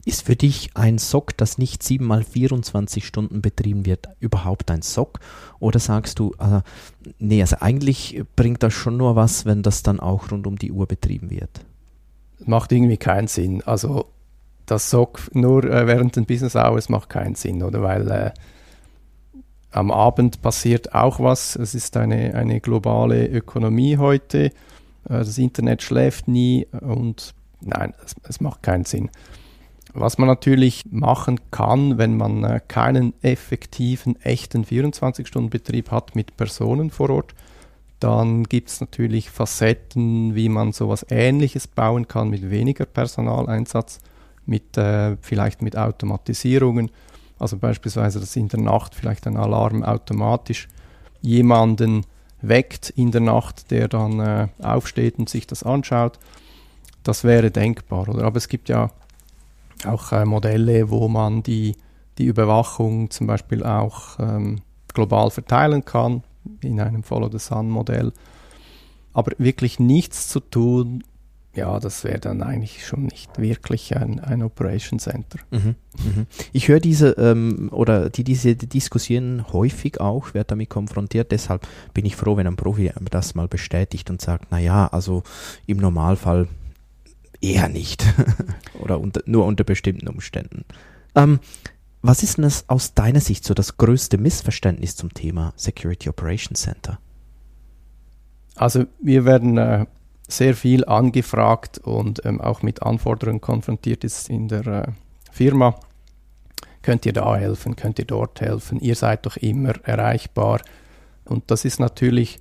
Ist 0.05 0.27
für 0.27 0.35
dich 0.35 0.69
ein 0.75 0.99
SOC, 0.99 1.35
das 1.37 1.57
nicht 1.57 1.81
7 1.81 2.05
mal 2.05 2.23
24 2.23 3.03
Stunden 3.03 3.41
betrieben 3.41 3.87
wird, 3.87 4.09
überhaupt 4.19 4.69
ein 4.69 4.83
SOC? 4.83 5.19
Oder 5.57 5.79
sagst 5.79 6.19
du, 6.19 6.35
äh, 6.37 6.61
nee, 7.17 7.41
also 7.41 7.55
eigentlich 7.61 8.21
bringt 8.35 8.61
das 8.61 8.75
schon 8.75 8.95
nur 8.95 9.15
was, 9.15 9.47
wenn 9.47 9.63
das 9.63 9.81
dann 9.81 9.99
auch 9.99 10.29
rund 10.29 10.45
um 10.45 10.59
die 10.59 10.71
Uhr 10.71 10.85
betrieben 10.85 11.31
wird? 11.31 11.65
Macht 12.45 12.73
irgendwie 12.73 12.97
keinen 12.97 13.27
Sinn. 13.27 13.63
Also 13.63 14.12
das 14.65 14.89
SOC 14.89 15.29
nur 15.33 15.63
äh, 15.65 15.87
während 15.87 16.15
den 16.15 16.25
Business 16.25 16.55
Hours 16.55 16.89
macht 16.89 17.09
keinen 17.09 17.35
Sinn, 17.35 17.63
oder? 17.63 17.81
Weil 17.81 18.09
äh, 18.09 18.31
am 19.71 19.91
Abend 19.91 20.41
passiert 20.41 20.93
auch 20.93 21.19
was. 21.19 21.55
Es 21.55 21.75
ist 21.75 21.97
eine, 21.97 22.35
eine 22.35 22.61
globale 22.61 23.27
Ökonomie 23.27 23.97
heute. 23.97 24.45
Äh, 24.45 24.51
das 25.05 25.37
Internet 25.37 25.81
schläft 25.81 26.27
nie 26.27 26.67
und 26.79 27.33
nein, 27.61 27.93
es, 28.05 28.15
es, 28.27 28.41
macht 28.41 28.63
keinen 28.63 28.85
Sinn. 28.85 29.09
Was 29.93 30.17
man 30.17 30.27
natürlich 30.27 30.83
machen 30.89 31.39
kann, 31.51 31.97
wenn 31.97 32.17
man 32.17 32.43
äh, 32.43 32.61
keinen 32.67 33.13
effektiven, 33.21 34.19
echten 34.21 34.63
24-Stunden-Betrieb 34.63 35.91
hat 35.91 36.15
mit 36.15 36.37
Personen 36.37 36.89
vor 36.89 37.09
Ort, 37.09 37.35
dann 37.99 38.43
gibt 38.43 38.69
es 38.69 38.81
natürlich 38.81 39.29
Facetten, 39.29 40.35
wie 40.35 40.49
man 40.49 40.73
sowas 40.73 41.05
Ähnliches 41.09 41.67
bauen 41.67 42.07
kann 42.07 42.29
mit 42.29 42.49
weniger 42.49 42.85
Personaleinsatz 42.85 44.01
mit 44.45 44.77
äh, 44.77 45.17
vielleicht 45.21 45.61
mit 45.61 45.77
Automatisierungen. 45.77 46.91
Also 47.39 47.57
beispielsweise, 47.57 48.19
dass 48.19 48.35
in 48.35 48.47
der 48.47 48.59
Nacht 48.59 48.95
vielleicht 48.95 49.27
ein 49.27 49.37
Alarm 49.37 49.83
automatisch 49.83 50.67
jemanden 51.21 52.05
weckt 52.41 52.89
in 52.89 53.11
der 53.11 53.21
Nacht, 53.21 53.71
der 53.71 53.87
dann 53.87 54.19
äh, 54.19 54.47
aufsteht 54.61 55.17
und 55.17 55.29
sich 55.29 55.47
das 55.47 55.63
anschaut. 55.63 56.19
Das 57.03 57.23
wäre 57.23 57.51
denkbar. 57.51 58.07
Oder? 58.09 58.25
Aber 58.25 58.37
es 58.37 58.47
gibt 58.47 58.69
ja 58.69 58.91
auch 59.85 60.11
äh, 60.11 60.25
Modelle, 60.25 60.89
wo 60.89 61.07
man 61.07 61.43
die, 61.43 61.75
die 62.17 62.25
Überwachung 62.25 63.09
zum 63.09 63.27
Beispiel 63.27 63.63
auch 63.63 64.19
ähm, 64.19 64.61
global 64.93 65.31
verteilen 65.31 65.85
kann, 65.85 66.23
in 66.61 66.79
einem 66.79 67.03
Follow-the-Sun-Modell. 67.03 68.13
Aber 69.13 69.31
wirklich 69.37 69.79
nichts 69.79 70.27
zu 70.27 70.39
tun, 70.39 71.03
ja, 71.55 71.79
das 71.79 72.03
wäre 72.03 72.19
dann 72.19 72.41
eigentlich 72.41 72.85
schon 72.85 73.03
nicht 73.03 73.37
wirklich 73.37 73.95
ein, 73.95 74.19
ein 74.19 74.41
Operation 74.41 74.97
Center. 74.99 75.37
Mhm, 75.51 75.75
mhm. 76.03 76.27
Ich 76.51 76.67
höre 76.67 76.79
diese 76.79 77.11
ähm, 77.11 77.69
oder 77.71 78.09
die, 78.09 78.23
diese 78.23 78.55
Diskussionen 78.55 79.51
häufig 79.53 80.01
auch, 80.01 80.33
werde 80.33 80.47
damit 80.49 80.69
konfrontiert. 80.69 81.31
Deshalb 81.31 81.67
bin 81.93 82.05
ich 82.05 82.15
froh, 82.15 82.37
wenn 82.37 82.47
ein 82.47 82.55
Profi 82.55 82.91
das 83.11 83.35
mal 83.35 83.47
bestätigt 83.47 84.09
und 84.09 84.19
sagt, 84.19 84.51
naja, 84.51 84.87
also 84.87 85.21
im 85.67 85.77
Normalfall 85.77 86.47
eher 87.39 87.69
nicht 87.69 88.03
oder 88.79 88.99
unter, 88.99 89.21
nur 89.27 89.45
unter 89.45 89.63
bestimmten 89.63 90.07
Umständen. 90.07 90.65
Ähm, 91.13 91.39
was 92.01 92.23
ist 92.23 92.37
denn 92.37 92.43
das 92.43 92.67
aus 92.67 92.95
deiner 92.95 93.21
Sicht 93.21 93.45
so 93.45 93.53
das 93.53 93.77
größte 93.77 94.17
Missverständnis 94.17 94.95
zum 94.95 95.13
Thema 95.13 95.53
Security 95.55 96.09
Operations 96.09 96.61
Center? 96.61 96.99
Also 98.55 98.85
wir 98.99 99.25
werden 99.25 99.57
äh, 99.57 99.85
sehr 100.37 100.55
viel 100.55 100.85
angefragt 100.85 101.77
und 101.77 102.25
ähm, 102.25 102.41
auch 102.41 102.61
mit 102.61 102.83
Anforderungen 102.83 103.41
konfrontiert 103.41 104.03
ist 104.03 104.29
in 104.29 104.47
der 104.47 104.65
äh, 104.67 104.87
Firma. 105.31 105.75
Könnt 106.81 107.05
ihr 107.05 107.13
da 107.13 107.35
helfen? 107.35 107.75
Könnt 107.75 107.99
ihr 107.99 108.05
dort 108.05 108.41
helfen? 108.41 108.79
Ihr 108.79 108.95
seid 108.95 109.25
doch 109.25 109.37
immer 109.37 109.73
erreichbar. 109.83 110.61
Und 111.25 111.49
das 111.49 111.63
ist 111.65 111.79
natürlich 111.79 112.39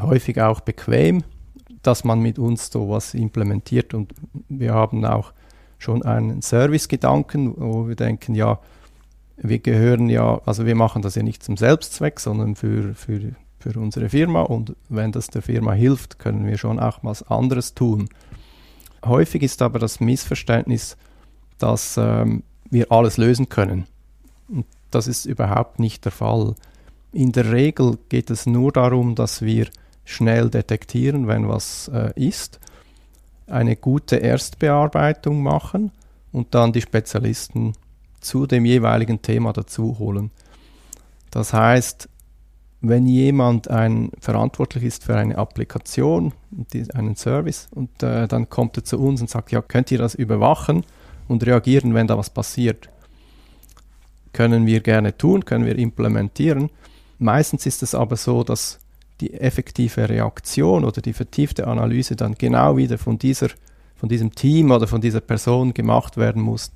häufig 0.00 0.40
auch 0.40 0.60
bequem, 0.60 1.22
dass 1.82 2.04
man 2.04 2.20
mit 2.20 2.38
uns 2.38 2.70
sowas 2.70 3.14
implementiert. 3.14 3.92
Und 3.92 4.14
wir 4.48 4.72
haben 4.72 5.04
auch 5.04 5.32
schon 5.78 6.02
einen 6.02 6.42
Service-Gedanken, 6.42 7.54
wo 7.56 7.88
wir 7.88 7.96
denken, 7.96 8.34
ja, 8.34 8.58
wir 9.36 9.58
gehören 9.60 10.08
ja, 10.08 10.40
also 10.46 10.66
wir 10.66 10.74
machen 10.74 11.02
das 11.02 11.14
ja 11.14 11.22
nicht 11.22 11.42
zum 11.42 11.56
Selbstzweck, 11.56 12.18
sondern 12.18 12.56
für, 12.56 12.94
für 12.94 13.32
für 13.58 13.78
unsere 13.78 14.08
Firma 14.08 14.42
und 14.42 14.76
wenn 14.88 15.12
das 15.12 15.28
der 15.28 15.42
Firma 15.42 15.72
hilft, 15.72 16.18
können 16.18 16.46
wir 16.46 16.58
schon 16.58 16.78
auch 16.78 17.00
was 17.02 17.22
anderes 17.24 17.74
tun. 17.74 18.08
Häufig 19.04 19.42
ist 19.42 19.62
aber 19.62 19.78
das 19.78 20.00
Missverständnis, 20.00 20.96
dass 21.58 21.96
ähm, 21.96 22.42
wir 22.70 22.90
alles 22.92 23.16
lösen 23.16 23.48
können. 23.48 23.86
Und 24.48 24.66
das 24.90 25.06
ist 25.06 25.24
überhaupt 25.24 25.78
nicht 25.78 26.04
der 26.04 26.12
Fall. 26.12 26.54
In 27.12 27.32
der 27.32 27.52
Regel 27.52 27.98
geht 28.08 28.30
es 28.30 28.46
nur 28.46 28.72
darum, 28.72 29.14
dass 29.14 29.42
wir 29.42 29.68
schnell 30.04 30.50
detektieren, 30.50 31.26
wenn 31.26 31.48
was 31.48 31.88
äh, 31.88 32.12
ist, 32.14 32.60
eine 33.46 33.76
gute 33.76 34.16
Erstbearbeitung 34.16 35.42
machen 35.42 35.90
und 36.32 36.54
dann 36.54 36.72
die 36.72 36.82
Spezialisten 36.82 37.74
zu 38.20 38.46
dem 38.46 38.64
jeweiligen 38.64 39.22
Thema 39.22 39.52
dazu 39.52 39.98
holen. 39.98 40.30
Das 41.30 41.52
heißt, 41.52 42.08
wenn 42.80 43.06
jemand 43.06 43.68
ein, 43.68 44.12
verantwortlich 44.20 44.84
ist 44.84 45.04
für 45.04 45.16
eine 45.16 45.36
Applikation, 45.36 46.32
einen 46.94 47.16
Service, 47.16 47.68
und 47.74 48.02
äh, 48.02 48.28
dann 48.28 48.48
kommt 48.48 48.76
er 48.76 48.84
zu 48.84 48.98
uns 48.98 49.20
und 49.20 49.28
sagt, 49.28 49.50
ja, 49.50 49.62
könnt 49.62 49.90
ihr 49.90 49.98
das 49.98 50.14
überwachen 50.14 50.84
und 51.26 51.44
reagieren, 51.44 51.94
wenn 51.94 52.06
da 52.06 52.16
was 52.16 52.30
passiert? 52.30 52.88
Können 54.32 54.66
wir 54.66 54.80
gerne 54.80 55.16
tun, 55.16 55.44
können 55.44 55.66
wir 55.66 55.76
implementieren. 55.76 56.70
Meistens 57.18 57.66
ist 57.66 57.82
es 57.82 57.94
aber 57.94 58.16
so, 58.16 58.44
dass 58.44 58.78
die 59.20 59.34
effektive 59.34 60.08
Reaktion 60.08 60.84
oder 60.84 61.00
die 61.00 61.12
vertiefte 61.12 61.66
Analyse 61.66 62.14
dann 62.14 62.34
genau 62.34 62.76
wieder 62.76 62.98
von, 62.98 63.18
dieser, 63.18 63.48
von 63.96 64.08
diesem 64.08 64.34
Team 64.34 64.70
oder 64.70 64.86
von 64.86 65.00
dieser 65.00 65.20
Person 65.20 65.74
gemacht 65.74 66.16
werden 66.16 66.42
muss, 66.42 66.70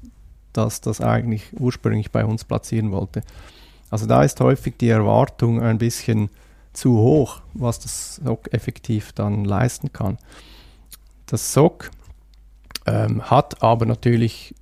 dass 0.53 0.81
das 0.81 1.01
eigentlich 1.01 1.45
ursprünglich 1.53 2.11
bei 2.11 2.25
uns 2.25 2.43
platzieren 2.43 2.91
wollte. 2.91 3.23
Also 3.93 4.07
da 4.07 4.23
ist 4.23 4.41
häufig 4.41 4.79
die 4.79 4.89
Erwartung 4.89 5.61
ein 5.61 5.77
bisschen 5.77 6.31
zu 6.73 6.97
hoch, 6.97 7.43
was 7.53 7.79
das 7.79 8.17
SOC 8.25 8.51
effektiv 8.51 9.13
dann 9.13 9.45
leisten 9.45 9.93
kann. 9.93 10.17
Das 11.27 11.53
SOC 11.53 11.91
ähm, 12.87 13.21
hat 13.31 13.63
aber 13.63 13.85
natürlich 13.85 14.55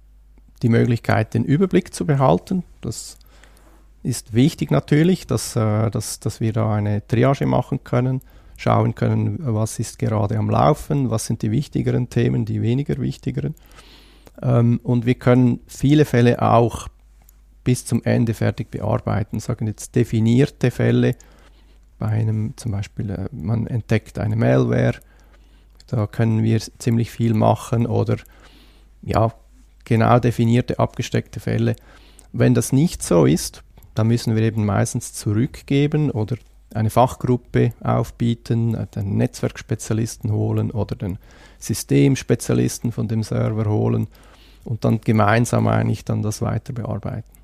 die 0.65 0.69
Möglichkeit, 0.69 1.33
den 1.33 1.45
Überblick 1.45 1.95
zu 1.95 2.07
behalten. 2.07 2.65
Das 2.81 3.19
ist 4.03 4.35
wichtig 4.35 4.73
natürlich, 4.73 5.29
dass, 5.29 5.55
äh, 5.55 5.93
dass, 5.93 6.19
dass 6.19 6.41
wir 6.41 6.53
da 6.53 6.75
eine 6.75 7.07
Triage 7.07 7.47
machen 7.47 7.85
können, 7.85 8.23
schauen 8.57 8.97
können, 8.97 9.39
was 9.43 9.79
ist 9.79 10.01
gerade 10.01 10.39
am 10.39 10.51
Laufen, 10.51 11.09
was 11.09 11.27
sind 11.27 11.43
die 11.43 11.53
wichtigeren 11.53 12.11
Themen, 12.11 12.47
die 12.47 12.63
weniger 12.63 12.99
wichtigeren. 12.99 13.55
Ähm, 14.43 14.81
und 14.83 15.07
wir 15.07 15.15
können 15.15 15.61
viele 15.69 16.05
Fälle 16.05 16.43
auch 16.43 16.89
bis 17.65 17.85
zum 17.85 18.03
Ende 18.05 18.35
fertig 18.35 18.71
bearbeiten. 18.71 19.41
Sagen 19.41 19.67
jetzt 19.67 19.95
definierte 19.95 20.71
Fälle, 20.71 21.17
bei 21.99 22.09
einem 22.09 22.57
zum 22.57 22.73
Beispiel, 22.73 23.11
äh, 23.11 23.29
man 23.33 23.67
entdeckt 23.67 24.19
eine 24.19 24.37
Malware, 24.37 24.95
da 25.87 26.07
können 26.07 26.43
wir 26.43 26.61
ziemlich 26.79 27.11
viel 27.11 27.35
machen 27.35 27.87
oder 27.87 28.17
ja, 29.03 29.33
genau 29.85 30.19
definierte, 30.19 30.79
abgesteckte 30.79 31.41
Fälle. 31.41 31.77
Wenn 32.33 32.55
das 32.55 32.73
nicht 32.73 33.03
so 33.03 33.27
ist, 33.27 33.63
dann 33.95 34.07
müssen 34.07 34.37
wir 34.37 34.43
eben 34.43 34.65
meistens 34.65 35.13
zurückgeben 35.13 36.11
oder 36.11 36.37
eine 36.73 36.91
Fachgruppe 36.91 37.73
aufbieten, 37.81 38.77
den 38.95 39.17
Netzwerkspezialisten 39.17 40.31
holen 40.31 40.71
oder 40.71 40.95
den 40.95 41.19
Systemspezialisten 41.59 42.93
von 42.93 43.09
dem 43.09 43.25
Server 43.25 43.69
holen 43.69 44.07
und 44.65 44.85
dann 44.85 45.01
gemeinsam 45.01 45.67
eigentlich 45.67 46.05
dann 46.05 46.23
das 46.23 46.41
weiter 46.41 46.73
bearbeiten. 46.73 47.40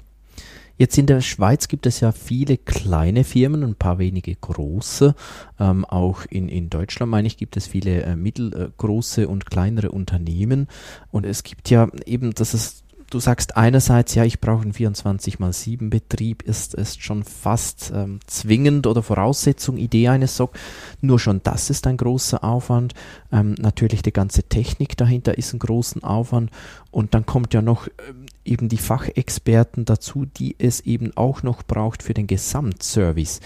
Jetzt 0.79 0.99
in 0.99 1.07
der 1.07 1.21
Schweiz 1.21 1.69
gibt 1.69 1.87
es 1.87 2.01
ja 2.01 2.13
viele 2.13 2.59
kleine 2.59 3.25
Firmen, 3.25 3.63
ein 3.63 3.75
paar 3.75 3.99
wenige 3.99 4.35
große. 4.35 5.15
Ähm, 5.59 5.85
auch 5.85 6.25
in, 6.29 6.49
in 6.49 6.69
Deutschland, 6.69 7.11
meine 7.11 7.27
ich, 7.27 7.37
gibt 7.37 7.57
es 7.57 7.67
viele 7.67 8.03
äh, 8.03 8.17
mittelgroße 8.17 9.27
und 9.29 9.47
kleinere 9.47 9.91
Unternehmen. 9.91 10.69
Und 11.11 11.25
es 11.25 11.43
gibt 11.43 11.71
ja 11.71 11.89
eben, 12.05 12.35
das 12.35 12.55
ist 12.55 12.87
du 13.11 13.21
sagst 13.21 13.57
einerseits, 13.57 14.15
ja, 14.15 14.25
ich 14.25 14.41
brauche 14.41 14.63
einen 14.63 14.73
24 14.73 15.39
mal 15.39 15.53
7 15.53 15.91
Betrieb, 15.91 16.43
ist, 16.43 16.75
ist 16.75 17.03
schon 17.03 17.25
fast 17.25 17.93
ähm, 17.95 18.21
zwingend 18.27 18.87
oder 18.87 19.03
Voraussetzung, 19.03 19.77
Idee 19.77 20.09
eines 20.09 20.37
SOC. 20.37 20.57
Nur 21.01 21.19
schon 21.19 21.41
das 21.43 21.71
ist 21.71 21.87
ein 21.87 21.97
großer 21.97 22.43
Aufwand. 22.43 22.95
Ähm, 23.33 23.55
natürlich 23.59 24.03
die 24.03 24.13
ganze 24.13 24.43
Technik 24.43 24.97
dahinter 24.97 25.39
ist 25.39 25.53
ein 25.53 25.59
großen 25.59 26.03
Aufwand. 26.03 26.51
Und 26.91 27.15
dann 27.15 27.27
kommt 27.27 27.55
ja 27.55 27.63
noch 27.63 27.89
ähm, 28.09 28.26
eben 28.47 28.69
die 28.69 28.79
Fachexperten 28.79 29.85
dazu, 29.85 30.25
die 30.25 30.57
es 30.59 30.81
eben 30.81 31.17
auch 31.17 31.43
noch 31.43 31.63
braucht 31.63 32.03
für 32.03 32.15
den 32.15 32.27
Gesamtservice. 32.27 33.41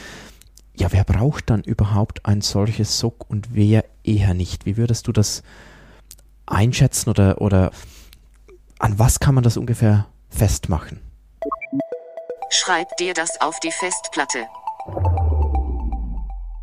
Ja, 0.77 0.93
wer 0.93 1.05
braucht 1.05 1.51
dann 1.51 1.63
überhaupt 1.63 2.27
ein 2.27 2.41
solches 2.41 2.99
SOC 2.99 3.29
und 3.29 3.55
wer 3.55 3.85
eher 4.05 4.35
nicht? 4.35 4.67
Wie 4.67 4.77
würdest 4.77 5.09
du 5.09 5.13
das 5.13 5.43
einschätzen 6.47 7.11
oder, 7.11 7.41
oder 7.41 7.71
an 8.79 8.99
was 8.99 9.21
kann 9.21 9.35
man 9.35 9.45
das 9.45 9.57
ungefähr 9.57 10.07
festmachen? 10.29 11.01
Schreib 12.51 12.97
dir 12.97 13.15
das 13.15 13.41
auf 13.41 13.61
die 13.61 13.71
Festplatte. 13.71 14.47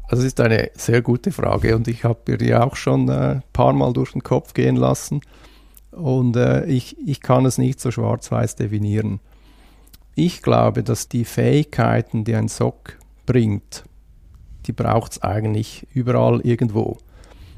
Das 0.09 0.19
ist 0.19 0.39
eine 0.39 0.71
sehr 0.73 1.01
gute 1.01 1.31
Frage 1.31 1.75
und 1.75 1.87
ich 1.87 2.03
habe 2.03 2.19
mir 2.27 2.37
die 2.37 2.55
auch 2.55 2.75
schon 2.75 3.09
ein 3.09 3.39
äh, 3.39 3.41
paar 3.51 3.73
Mal 3.73 3.93
durch 3.93 4.13
den 4.13 4.23
Kopf 4.23 4.53
gehen 4.53 4.77
lassen 4.77 5.21
und 5.97 6.35
äh, 6.35 6.65
ich, 6.65 6.97
ich 7.05 7.21
kann 7.21 7.45
es 7.45 7.57
nicht 7.57 7.79
so 7.79 7.91
schwarz-weiß 7.91 8.55
definieren. 8.55 9.19
Ich 10.15 10.41
glaube, 10.41 10.83
dass 10.83 11.09
die 11.09 11.25
Fähigkeiten, 11.25 12.23
die 12.23 12.35
ein 12.35 12.47
SOC 12.47 12.97
bringt, 13.25 13.83
die 14.65 14.73
braucht 14.73 15.13
es 15.13 15.21
eigentlich 15.21 15.87
überall 15.93 16.41
irgendwo. 16.41 16.97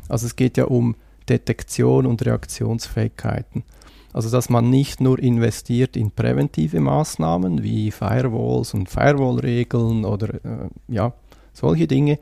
Also 0.08 0.26
es 0.26 0.36
geht 0.36 0.58
ja 0.58 0.66
um 0.66 0.96
Detektion 1.30 2.06
und 2.06 2.26
Reaktionsfähigkeiten. 2.26 3.64
Also 4.12 4.30
dass 4.32 4.50
man 4.50 4.70
nicht 4.70 5.02
nur 5.02 5.20
investiert 5.20 5.96
in 5.96 6.12
präventive 6.12 6.80
Maßnahmen 6.80 7.64
wie 7.64 7.92
Firewalls 7.92 8.74
und 8.74 8.90
Firewall-Regeln 8.90 10.04
oder 10.04 10.34
äh, 10.34 10.70
ja, 10.88 11.14
solche 11.54 11.88
Dinge, 11.88 12.18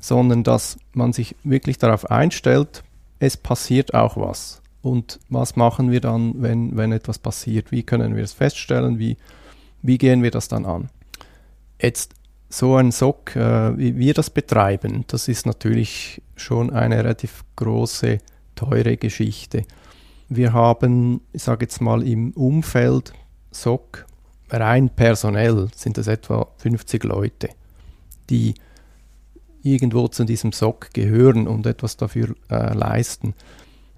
sondern 0.00 0.42
dass 0.42 0.78
man 0.92 1.12
sich 1.12 1.34
wirklich 1.42 1.78
darauf 1.78 2.10
einstellt, 2.10 2.84
es 3.20 3.38
passiert 3.38 3.94
auch 3.94 4.16
was. 4.18 4.60
Und 4.84 5.18
was 5.30 5.56
machen 5.56 5.90
wir 5.90 6.02
dann, 6.02 6.42
wenn, 6.42 6.76
wenn 6.76 6.92
etwas 6.92 7.18
passiert? 7.18 7.72
Wie 7.72 7.84
können 7.84 8.16
wir 8.16 8.22
es 8.22 8.34
feststellen? 8.34 8.98
Wie, 8.98 9.16
wie 9.80 9.96
gehen 9.96 10.22
wir 10.22 10.30
das 10.30 10.48
dann 10.48 10.66
an? 10.66 10.90
Jetzt 11.80 12.12
so 12.50 12.76
ein 12.76 12.92
SOC, 12.92 13.34
äh, 13.34 13.78
wie 13.78 13.96
wir 13.96 14.12
das 14.12 14.28
betreiben, 14.28 15.04
das 15.06 15.26
ist 15.26 15.46
natürlich 15.46 16.20
schon 16.36 16.70
eine 16.70 16.98
relativ 16.98 17.44
große, 17.56 18.18
teure 18.56 18.98
Geschichte. 18.98 19.64
Wir 20.28 20.52
haben, 20.52 21.22
ich 21.32 21.44
sage 21.44 21.64
jetzt 21.64 21.80
mal, 21.80 22.06
im 22.06 22.32
Umfeld 22.32 23.14
SOC 23.52 24.04
rein 24.50 24.90
personell 24.90 25.68
sind 25.74 25.96
es 25.96 26.08
etwa 26.08 26.46
50 26.58 27.04
Leute, 27.04 27.48
die 28.28 28.52
irgendwo 29.62 30.08
zu 30.08 30.24
diesem 30.24 30.52
SOC 30.52 30.92
gehören 30.92 31.48
und 31.48 31.64
etwas 31.64 31.96
dafür 31.96 32.36
äh, 32.50 32.74
leisten. 32.74 33.32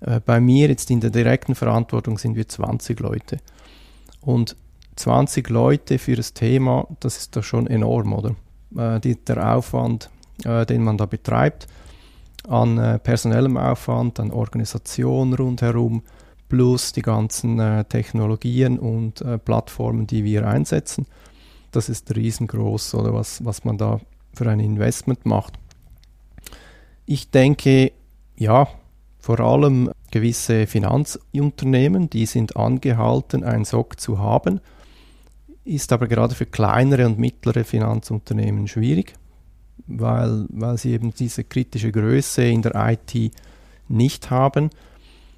Äh, 0.07 0.21
bei 0.25 0.41
mir 0.41 0.69
jetzt 0.69 0.91
in 0.91 1.01
der 1.01 1.11
direkten 1.11 1.55
Verantwortung 1.55 2.17
sind 2.17 2.37
wir 2.37 2.49
20 2.49 2.99
Leute. 3.01 3.39
Und 4.23 4.57
20 4.97 5.51
Leute 5.51 5.99
für 5.99 6.17
das 6.17 6.33
Thema, 6.33 6.87
das 7.01 7.19
ist 7.19 7.37
doch 7.37 7.45
schon 7.45 7.67
enorm, 7.67 8.15
oder? 8.15 8.35
Äh, 8.77 9.01
die, 9.01 9.23
der 9.23 9.55
Aufwand, 9.55 10.09
äh, 10.45 10.65
den 10.65 10.83
man 10.83 10.97
da 10.97 11.07
betreibt, 11.07 11.67
an 12.49 12.79
äh, 12.79 12.99
personellem 12.99 13.57
Aufwand, 13.57 14.21
an 14.21 14.31
Organisation 14.31 15.35
rundherum, 15.35 16.03
plus 16.49 16.93
die 16.93 17.03
ganzen 17.03 17.59
äh, 17.59 17.85
Technologien 17.85 18.79
und 18.79 19.21
äh, 19.21 19.37
Plattformen, 19.37 20.07
die 20.07 20.25
wir 20.25 20.47
einsetzen. 20.47 21.07
Das 21.73 21.89
ist 21.89 22.15
riesengroß, 22.15 22.95
oder 22.95 23.13
was, 23.13 23.45
was 23.45 23.65
man 23.65 23.77
da 23.77 24.01
für 24.33 24.49
ein 24.49 24.61
Investment 24.61 25.27
macht. 25.27 25.55
Ich 27.05 27.31
denke, 27.31 27.93
ja, 28.37 28.69
vor 29.19 29.41
allem 29.41 29.91
gewisse 30.17 30.67
Finanzunternehmen, 30.67 32.11
die 32.11 32.27
sind 32.27 32.57
angehalten, 32.57 33.45
ein 33.45 33.65
SOC 33.65 34.01
zu 34.01 34.19
haben, 34.19 34.61
ist 35.65 35.93
aber 35.93 36.07
gerade 36.07 36.35
für 36.35 36.47
kleinere 36.47 37.07
und 37.07 37.19
mittlere 37.19 37.65
Finanzunternehmen 37.65 38.69
schwierig, 38.69 39.15
weil, 39.87 40.47
weil 40.51 40.79
sie 40.79 40.93
eben 40.93 41.13
diese 41.15 41.45
kritische 41.45 41.93
Größe 41.93 42.45
in 42.45 42.63
der 42.63 42.75
IT 42.75 43.33
nicht 43.89 44.31
haben 44.31 44.71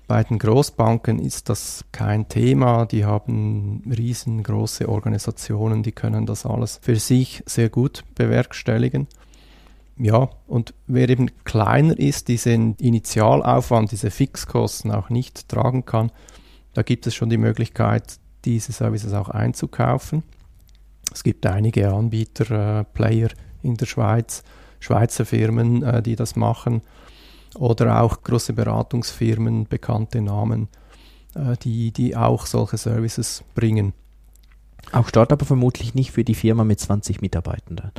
bei 0.08 0.24
den 0.24 0.38
Großbanken 0.38 1.18
ist 1.18 1.50
das 1.50 1.84
kein 1.92 2.28
Thema. 2.28 2.86
Die 2.86 3.04
haben 3.04 3.82
riesengroße 3.86 4.88
Organisationen, 4.88 5.82
die 5.82 5.92
können 5.92 6.24
das 6.24 6.46
alles 6.46 6.80
für 6.82 6.96
sich 6.96 7.42
sehr 7.44 7.68
gut 7.68 8.04
bewerkstelligen. 8.14 9.06
Ja, 9.98 10.30
und 10.46 10.74
wer 10.86 11.08
eben 11.08 11.30
kleiner 11.44 11.98
ist, 11.98 12.28
diesen 12.28 12.76
Initialaufwand, 12.76 13.90
diese 13.90 14.10
Fixkosten 14.10 14.92
auch 14.92 15.10
nicht 15.10 15.48
tragen 15.48 15.84
kann, 15.84 16.12
da 16.74 16.82
gibt 16.82 17.06
es 17.08 17.14
schon 17.14 17.30
die 17.30 17.38
Möglichkeit, 17.38 18.18
diese 18.44 18.70
Services 18.70 19.12
auch 19.12 19.28
einzukaufen. 19.28 20.22
Es 21.12 21.24
gibt 21.24 21.44
einige 21.46 21.92
Anbieter, 21.92 22.80
äh, 22.80 22.84
Player 22.84 23.30
in 23.62 23.76
der 23.76 23.86
Schweiz, 23.86 24.44
Schweizer 24.78 25.26
Firmen, 25.26 25.82
äh, 25.82 26.02
die 26.02 26.14
das 26.14 26.36
machen 26.36 26.82
oder 27.56 28.00
auch 28.02 28.22
große 28.22 28.52
Beratungsfirmen, 28.52 29.66
bekannte 29.66 30.20
Namen, 30.20 30.68
äh, 31.34 31.56
die, 31.62 31.90
die 31.90 32.14
auch 32.14 32.46
solche 32.46 32.76
Services 32.76 33.42
bringen. 33.54 33.94
Auch 34.92 35.10
dort 35.10 35.32
aber 35.32 35.44
vermutlich 35.44 35.94
nicht 35.94 36.12
für 36.12 36.24
die 36.24 36.34
Firma 36.34 36.62
mit 36.62 36.78
20 36.78 37.20
Mitarbeitenden. 37.20 37.90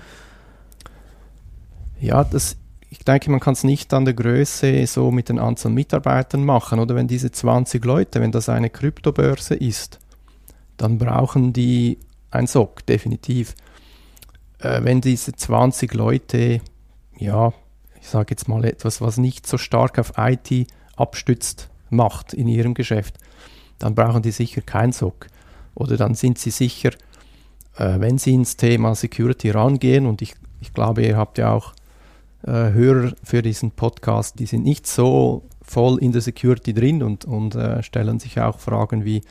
Ja, 1.99 2.23
das, 2.23 2.57
ich 2.89 2.99
denke, 2.99 3.29
man 3.29 3.39
kann 3.39 3.53
es 3.53 3.63
nicht 3.63 3.93
an 3.93 4.05
der 4.05 4.13
Größe 4.13 4.85
so 4.88 5.12
mit 5.12 5.29
den 5.29 5.39
Anzahl 5.39 5.71
Mitarbeitern 5.71 6.45
machen. 6.45 6.79
Oder 6.79 6.95
wenn 6.95 7.07
diese 7.07 7.31
20 7.31 7.83
Leute, 7.85 8.21
wenn 8.21 8.31
das 8.31 8.49
eine 8.49 8.69
Kryptobörse 8.69 9.55
ist, 9.55 9.99
dann 10.77 10.97
brauchen 10.97 11.53
die 11.53 11.99
ein 12.31 12.47
SOC, 12.47 12.85
definitiv. 12.85 13.55
Äh, 14.59 14.83
wenn 14.83 15.01
diese 15.01 15.33
20 15.33 15.93
Leute, 15.93 16.62
ja, 17.17 17.53
ich 17.99 18.07
sage 18.07 18.27
jetzt 18.31 18.47
mal 18.47 18.63
etwas, 18.63 19.01
was 19.01 19.17
nicht 19.17 19.45
so 19.45 19.57
stark 19.57 19.99
auf 19.99 20.13
IT 20.17 20.67
abstützt, 20.95 21.69
macht 21.89 22.33
in 22.33 22.47
ihrem 22.47 22.73
Geschäft, 22.73 23.17
dann 23.77 23.95
brauchen 23.95 24.21
die 24.21 24.31
sicher 24.31 24.62
kein 24.62 24.93
SOC. 24.93 25.27
Oder 25.75 25.97
dann 25.97 26.15
sind 26.15 26.38
sie 26.38 26.51
sicher, 26.51 26.91
äh, 27.77 27.99
wenn 27.99 28.17
sie 28.17 28.33
ins 28.33 28.57
Thema 28.57 28.95
Security 28.95 29.49
rangehen, 29.49 30.05
und 30.05 30.21
ich, 30.21 30.35
ich 30.62 30.73
glaube, 30.73 31.03
ihr 31.05 31.17
habt 31.17 31.38
ja 31.38 31.53
auch 31.53 31.73
äh, 32.43 32.71
Hörer 32.71 33.13
für 33.23 33.41
diesen 33.41 33.71
Podcast, 33.71 34.39
die 34.39 34.45
sind 34.45 34.63
nicht 34.63 34.88
so 34.88 35.43
voll 35.62 35.99
in 35.99 36.12
der 36.12 36.21
Security 36.21 36.73
drin 36.73 37.04
und, 37.04 37.25
und 37.25 37.56
äh, 37.56 37.84
stellen 37.84 38.19
sich 38.19 38.39
auch 38.39 38.60
Fragen 38.60 39.06
wie, 39.06 39.21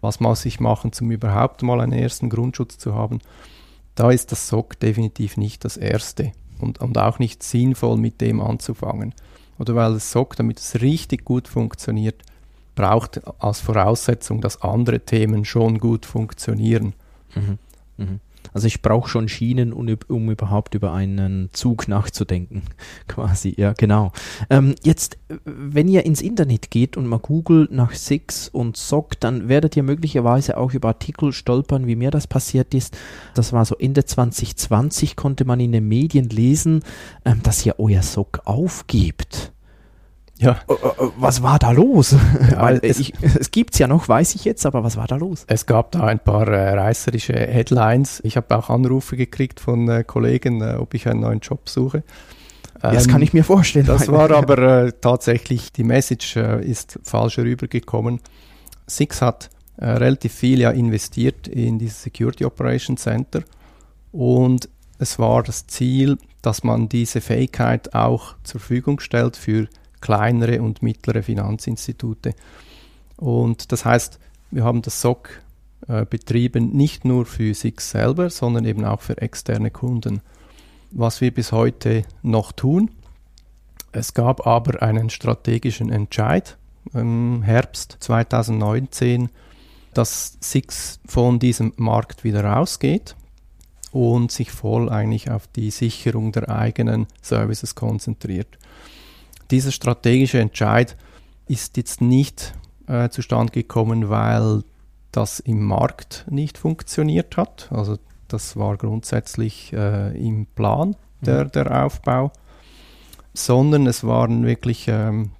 was 0.00 0.20
muss 0.20 0.44
ich 0.44 0.60
machen, 0.60 0.92
um 1.00 1.10
überhaupt 1.10 1.62
mal 1.62 1.80
einen 1.80 1.92
ersten 1.92 2.30
Grundschutz 2.30 2.78
zu 2.78 2.94
haben. 2.94 3.20
Da 3.94 4.10
ist 4.10 4.32
das 4.32 4.48
SOC 4.48 4.78
definitiv 4.78 5.36
nicht 5.36 5.64
das 5.64 5.76
Erste. 5.76 6.32
und, 6.60 6.80
und 6.80 6.98
auch 6.98 7.18
nicht 7.18 7.42
sinnvoll 7.42 7.96
mit 7.96 8.20
dem 8.20 8.40
anzufangen. 8.40 9.14
Oder 9.58 9.74
weil 9.74 9.94
das 9.94 10.10
SOC, 10.10 10.36
damit 10.36 10.58
es 10.58 10.80
richtig 10.80 11.24
gut 11.24 11.48
funktioniert, 11.48 12.22
braucht 12.74 13.20
als 13.42 13.60
Voraussetzung, 13.60 14.40
dass 14.40 14.62
andere 14.62 15.00
Themen 15.00 15.44
schon 15.44 15.78
gut 15.78 16.06
funktionieren. 16.06 16.94
Mhm. 17.34 17.58
Mhm. 17.96 18.20
Also 18.52 18.66
ich 18.66 18.82
brauche 18.82 19.08
schon 19.08 19.28
Schienen, 19.28 19.72
um, 19.72 19.88
um, 20.08 20.30
überhaupt 20.30 20.74
über 20.74 20.92
einen 20.92 21.50
Zug 21.52 21.88
nachzudenken, 21.88 22.62
quasi. 23.08 23.54
Ja, 23.56 23.72
genau. 23.72 24.12
Ähm, 24.48 24.74
jetzt, 24.82 25.18
wenn 25.44 25.88
ihr 25.88 26.04
ins 26.04 26.20
Internet 26.20 26.70
geht 26.70 26.96
und 26.96 27.06
mal 27.06 27.18
googelt 27.18 27.70
nach 27.70 27.92
Six 27.92 28.48
und 28.48 28.76
SOC, 28.76 29.20
dann 29.20 29.48
werdet 29.48 29.76
ihr 29.76 29.82
möglicherweise 29.82 30.56
auch 30.56 30.72
über 30.72 30.88
Artikel 30.88 31.32
stolpern, 31.32 31.86
wie 31.86 31.96
mir 31.96 32.10
das 32.10 32.26
passiert 32.26 32.74
ist. 32.74 32.96
Das 33.34 33.52
war 33.52 33.64
so 33.64 33.76
Ende 33.76 34.04
2020, 34.04 35.16
konnte 35.16 35.44
man 35.44 35.60
in 35.60 35.72
den 35.72 35.86
Medien 35.86 36.28
lesen, 36.28 36.82
ähm, 37.24 37.42
dass 37.42 37.64
ihr 37.64 37.76
euer 37.78 38.02
SOC 38.02 38.42
aufgebt. 38.44 39.52
Ja. 40.40 40.58
Äh, 40.68 40.72
äh, 40.72 41.10
was 41.18 41.42
war 41.42 41.58
da 41.58 41.70
los? 41.70 42.16
Ja, 42.50 42.70
es, 42.82 42.98
ich, 42.98 43.12
es 43.20 43.50
gibt 43.50 43.74
es 43.74 43.78
ja 43.78 43.86
noch, 43.86 44.08
weiß 44.08 44.34
ich 44.34 44.44
jetzt, 44.44 44.64
aber 44.64 44.82
was 44.82 44.96
war 44.96 45.06
da 45.06 45.16
los? 45.16 45.44
Es 45.46 45.66
gab 45.66 45.92
da 45.92 46.04
ein 46.04 46.18
paar 46.18 46.48
äh, 46.48 46.78
reißerische 46.78 47.34
Headlines. 47.34 48.20
Ich 48.24 48.36
habe 48.36 48.56
auch 48.56 48.70
Anrufe 48.70 49.16
gekriegt 49.16 49.60
von 49.60 49.88
äh, 49.88 50.02
Kollegen, 50.02 50.62
äh, 50.62 50.76
ob 50.78 50.94
ich 50.94 51.06
einen 51.06 51.20
neuen 51.20 51.40
Job 51.40 51.68
suche. 51.68 51.98
Ähm, 52.82 52.94
das 52.94 53.06
kann 53.06 53.20
ich 53.20 53.34
mir 53.34 53.44
vorstellen. 53.44 53.86
Das 53.86 54.08
war 54.08 54.30
aber 54.30 54.86
äh, 54.86 54.92
tatsächlich, 54.98 55.72
die 55.72 55.84
Message 55.84 56.36
ist 56.36 56.98
falsch 57.02 57.38
rübergekommen. 57.38 58.20
Six 58.86 59.22
hat 59.22 59.50
relativ 59.78 60.34
viel 60.34 60.60
ja 60.60 60.70
investiert 60.72 61.48
in 61.48 61.78
dieses 61.78 62.02
Security 62.02 62.44
Operations 62.44 63.00
Center 63.00 63.42
und 64.12 64.68
es 64.98 65.18
war 65.18 65.42
das 65.42 65.66
Ziel, 65.68 66.18
dass 66.42 66.64
man 66.64 66.90
diese 66.90 67.22
Fähigkeit 67.22 67.94
auch 67.94 68.34
zur 68.44 68.60
Verfügung 68.60 69.00
stellt 69.00 69.36
für 69.36 69.68
kleinere 70.00 70.62
und 70.62 70.82
mittlere 70.82 71.22
Finanzinstitute. 71.22 72.34
Und 73.16 73.72
das 73.72 73.84
heißt, 73.84 74.18
wir 74.50 74.64
haben 74.64 74.82
das 74.82 75.00
SOC 75.00 75.42
äh, 75.88 76.04
betrieben 76.04 76.70
nicht 76.70 77.04
nur 77.04 77.26
für 77.26 77.54
sich 77.54 77.80
selber, 77.80 78.30
sondern 78.30 78.64
eben 78.64 78.84
auch 78.84 79.00
für 79.00 79.20
externe 79.20 79.70
Kunden. 79.70 80.20
Was 80.90 81.20
wir 81.20 81.32
bis 81.32 81.52
heute 81.52 82.04
noch 82.22 82.52
tun, 82.52 82.90
es 83.92 84.14
gab 84.14 84.46
aber 84.46 84.82
einen 84.82 85.10
strategischen 85.10 85.90
Entscheid 85.90 86.56
im 86.94 87.42
Herbst 87.42 87.96
2019, 88.00 89.28
dass 89.94 90.38
SIX 90.40 91.00
von 91.06 91.38
diesem 91.38 91.72
Markt 91.76 92.24
wieder 92.24 92.44
rausgeht 92.44 93.16
und 93.92 94.30
sich 94.30 94.50
voll 94.52 94.88
eigentlich 94.88 95.30
auf 95.30 95.48
die 95.48 95.70
Sicherung 95.70 96.32
der 96.32 96.48
eigenen 96.48 97.06
Services 97.22 97.74
konzentriert 97.74 98.59
dieser 99.50 99.72
strategische 99.72 100.38
Entscheid 100.38 100.96
ist 101.46 101.76
jetzt 101.76 102.00
nicht 102.00 102.54
äh, 102.86 103.08
zustande 103.08 103.52
gekommen, 103.52 104.08
weil 104.08 104.62
das 105.12 105.40
im 105.40 105.64
Markt 105.64 106.24
nicht 106.30 106.58
funktioniert 106.58 107.36
hat. 107.36 107.68
Also 107.70 107.98
das 108.28 108.56
war 108.56 108.76
grundsätzlich 108.76 109.72
äh, 109.72 110.16
im 110.16 110.46
Plan 110.46 110.96
der, 111.20 111.44
mhm. 111.44 111.52
der 111.52 111.84
Aufbau, 111.84 112.32
sondern 113.34 113.86
es 113.86 114.04
waren 114.04 114.46
wirklich 114.46 114.86
ähm, 114.88 115.32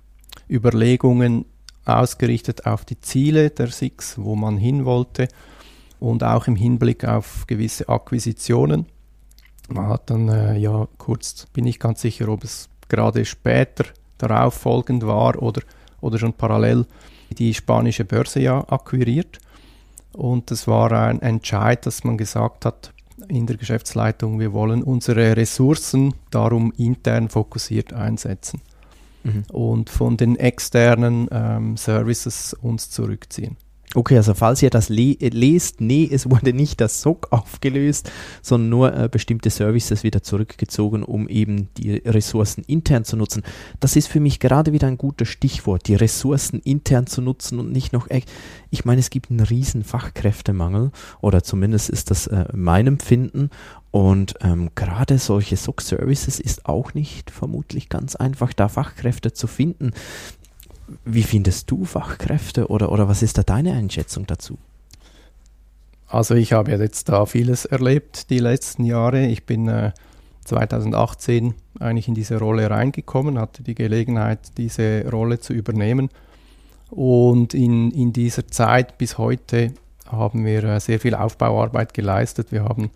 Überlegungen 0.48 1.44
ausgerichtet 1.84 2.66
auf 2.66 2.84
die 2.84 3.00
Ziele 3.00 3.50
der 3.50 3.68
SIX, 3.68 4.18
wo 4.18 4.34
man 4.36 4.58
hin 4.58 4.84
wollte 4.84 5.28
und 5.98 6.24
auch 6.24 6.46
im 6.46 6.56
Hinblick 6.56 7.04
auf 7.04 7.46
gewisse 7.46 7.88
Akquisitionen. 7.88 8.86
Man 9.68 9.88
hat 9.88 10.10
dann, 10.10 10.28
äh, 10.28 10.58
ja, 10.58 10.88
kurz 10.98 11.46
bin 11.52 11.66
ich 11.66 11.78
ganz 11.78 12.00
sicher, 12.00 12.28
ob 12.28 12.42
es 12.42 12.68
gerade 12.88 13.24
später 13.24 13.84
darauf 14.22 14.54
folgend 14.54 15.06
war 15.06 15.42
oder, 15.42 15.62
oder 16.00 16.18
schon 16.18 16.32
parallel 16.32 16.86
die 17.30 17.54
spanische 17.54 18.04
Börse 18.04 18.40
ja 18.40 18.64
akquiriert. 18.68 19.38
Und 20.12 20.50
es 20.50 20.66
war 20.66 20.90
ein 20.92 21.22
Entscheid, 21.22 21.86
dass 21.86 22.04
man 22.04 22.18
gesagt 22.18 22.64
hat 22.64 22.92
in 23.28 23.46
der 23.46 23.56
Geschäftsleitung, 23.56 24.40
wir 24.40 24.52
wollen 24.52 24.82
unsere 24.82 25.36
Ressourcen 25.36 26.14
darum 26.30 26.72
intern 26.76 27.28
fokussiert 27.28 27.92
einsetzen 27.92 28.62
mhm. 29.22 29.44
und 29.52 29.90
von 29.90 30.16
den 30.16 30.36
externen 30.36 31.28
ähm, 31.30 31.76
Services 31.76 32.54
uns 32.54 32.90
zurückziehen. 32.90 33.56
Okay, 33.96 34.16
also 34.16 34.34
falls 34.34 34.62
ihr 34.62 34.70
das 34.70 34.88
le 34.88 35.16
lest, 35.20 35.80
nee, 35.80 36.08
es 36.10 36.30
wurde 36.30 36.52
nicht 36.52 36.80
das 36.80 37.02
SOC 37.02 37.26
aufgelöst, 37.32 38.08
sondern 38.40 38.70
nur 38.70 38.96
äh, 38.96 39.08
bestimmte 39.08 39.50
Services 39.50 40.04
wieder 40.04 40.22
zurückgezogen, 40.22 41.02
um 41.02 41.28
eben 41.28 41.68
die 41.76 41.94
Ressourcen 41.94 42.62
intern 42.62 43.04
zu 43.04 43.16
nutzen. 43.16 43.42
Das 43.80 43.96
ist 43.96 44.06
für 44.06 44.20
mich 44.20 44.38
gerade 44.38 44.72
wieder 44.72 44.86
ein 44.86 44.96
gutes 44.96 45.26
Stichwort, 45.26 45.88
die 45.88 45.96
Ressourcen 45.96 46.60
intern 46.60 47.08
zu 47.08 47.20
nutzen 47.20 47.58
und 47.58 47.72
nicht 47.72 47.92
noch, 47.92 48.06
ich 48.70 48.84
meine, 48.84 49.00
es 49.00 49.10
gibt 49.10 49.28
einen 49.28 49.40
riesen 49.40 49.82
Fachkräftemangel 49.82 50.92
oder 51.20 51.42
zumindest 51.42 51.90
ist 51.90 52.12
das 52.12 52.28
äh, 52.28 52.44
mein 52.54 52.86
Empfinden 52.86 53.50
und 53.90 54.34
ähm, 54.40 54.70
gerade 54.76 55.18
solche 55.18 55.56
SOC-Services 55.56 56.38
ist 56.38 56.66
auch 56.66 56.94
nicht 56.94 57.32
vermutlich 57.32 57.88
ganz 57.88 58.14
einfach, 58.14 58.52
da 58.52 58.68
Fachkräfte 58.68 59.32
zu 59.32 59.48
finden. 59.48 59.92
Wie 61.04 61.22
findest 61.22 61.70
du 61.70 61.84
Fachkräfte 61.84 62.68
oder, 62.68 62.92
oder 62.92 63.08
was 63.08 63.22
ist 63.22 63.38
da 63.38 63.42
deine 63.42 63.72
Einschätzung 63.72 64.26
dazu? 64.26 64.58
Also 66.08 66.34
ich 66.34 66.52
habe 66.52 66.72
jetzt 66.72 67.08
da 67.08 67.24
vieles 67.26 67.64
erlebt 67.64 68.30
die 68.30 68.40
letzten 68.40 68.84
Jahre. 68.84 69.26
Ich 69.26 69.46
bin 69.46 69.68
äh, 69.68 69.92
2018 70.44 71.54
eigentlich 71.78 72.08
in 72.08 72.14
diese 72.14 72.38
Rolle 72.38 72.68
reingekommen, 72.68 73.38
hatte 73.38 73.62
die 73.62 73.76
Gelegenheit, 73.76 74.56
diese 74.56 75.08
Rolle 75.08 75.38
zu 75.38 75.52
übernehmen. 75.52 76.08
Und 76.90 77.54
in, 77.54 77.92
in 77.92 78.12
dieser 78.12 78.48
Zeit 78.48 78.98
bis 78.98 79.18
heute 79.18 79.72
haben 80.10 80.44
wir 80.44 80.64
äh, 80.64 80.80
sehr 80.80 80.98
viel 80.98 81.14
Aufbauarbeit 81.14 81.94
geleistet. 81.94 82.50
Wir 82.50 82.64
haben 82.64 82.90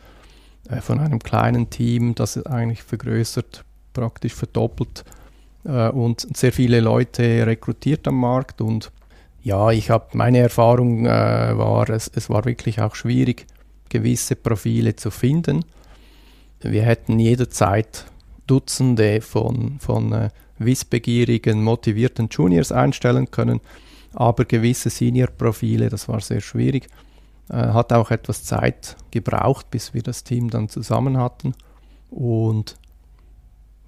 äh, 0.68 0.80
von 0.80 0.98
einem 0.98 1.20
kleinen 1.20 1.70
Team, 1.70 2.16
das 2.16 2.44
eigentlich 2.44 2.82
vergrößert, 2.82 3.64
praktisch 3.92 4.34
verdoppelt, 4.34 5.04
äh, 5.64 5.88
und 5.88 6.26
sehr 6.36 6.52
viele 6.52 6.80
Leute 6.80 7.46
rekrutiert 7.46 8.06
am 8.08 8.20
Markt. 8.20 8.60
Und 8.60 8.92
ja, 9.42 9.70
ich 9.70 9.90
habe 9.90 10.06
meine 10.12 10.38
Erfahrung 10.38 11.06
äh, 11.06 11.08
war, 11.08 11.88
es, 11.90 12.10
es 12.14 12.30
war 12.30 12.44
wirklich 12.44 12.80
auch 12.80 12.94
schwierig, 12.94 13.46
gewisse 13.88 14.36
Profile 14.36 14.96
zu 14.96 15.10
finden. 15.10 15.64
Wir 16.60 16.82
hätten 16.82 17.18
jederzeit 17.18 18.06
Dutzende 18.46 19.20
von, 19.20 19.78
von 19.80 20.12
äh, 20.12 20.30
wissbegierigen, 20.58 21.62
motivierten 21.62 22.28
Juniors 22.30 22.72
einstellen 22.72 23.30
können, 23.30 23.60
aber 24.12 24.44
gewisse 24.44 24.90
Senior-Profile, 24.90 25.88
das 25.88 26.08
war 26.08 26.20
sehr 26.20 26.40
schwierig. 26.40 26.88
Äh, 27.48 27.56
hat 27.56 27.92
auch 27.92 28.10
etwas 28.10 28.44
Zeit 28.44 28.96
gebraucht, 29.10 29.70
bis 29.70 29.92
wir 29.92 30.02
das 30.02 30.24
Team 30.24 30.50
dann 30.50 30.68
zusammen 30.68 31.18
hatten. 31.18 31.54
Und 32.10 32.76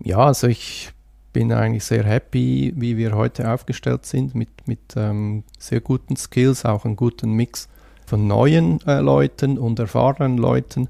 ja, 0.02 0.18
also 0.18 0.46
ich 0.46 0.90
bin 1.36 1.52
eigentlich 1.52 1.84
sehr 1.84 2.02
happy, 2.02 2.72
wie 2.76 2.96
wir 2.96 3.14
heute 3.14 3.52
aufgestellt 3.52 4.06
sind, 4.06 4.34
mit, 4.34 4.48
mit 4.64 4.94
ähm, 4.96 5.44
sehr 5.58 5.82
guten 5.82 6.16
Skills, 6.16 6.64
auch 6.64 6.86
einen 6.86 6.96
guten 6.96 7.32
Mix 7.32 7.68
von 8.06 8.26
neuen 8.26 8.80
äh, 8.86 9.00
Leuten 9.00 9.58
und 9.58 9.78
erfahrenen 9.78 10.38
Leuten, 10.38 10.88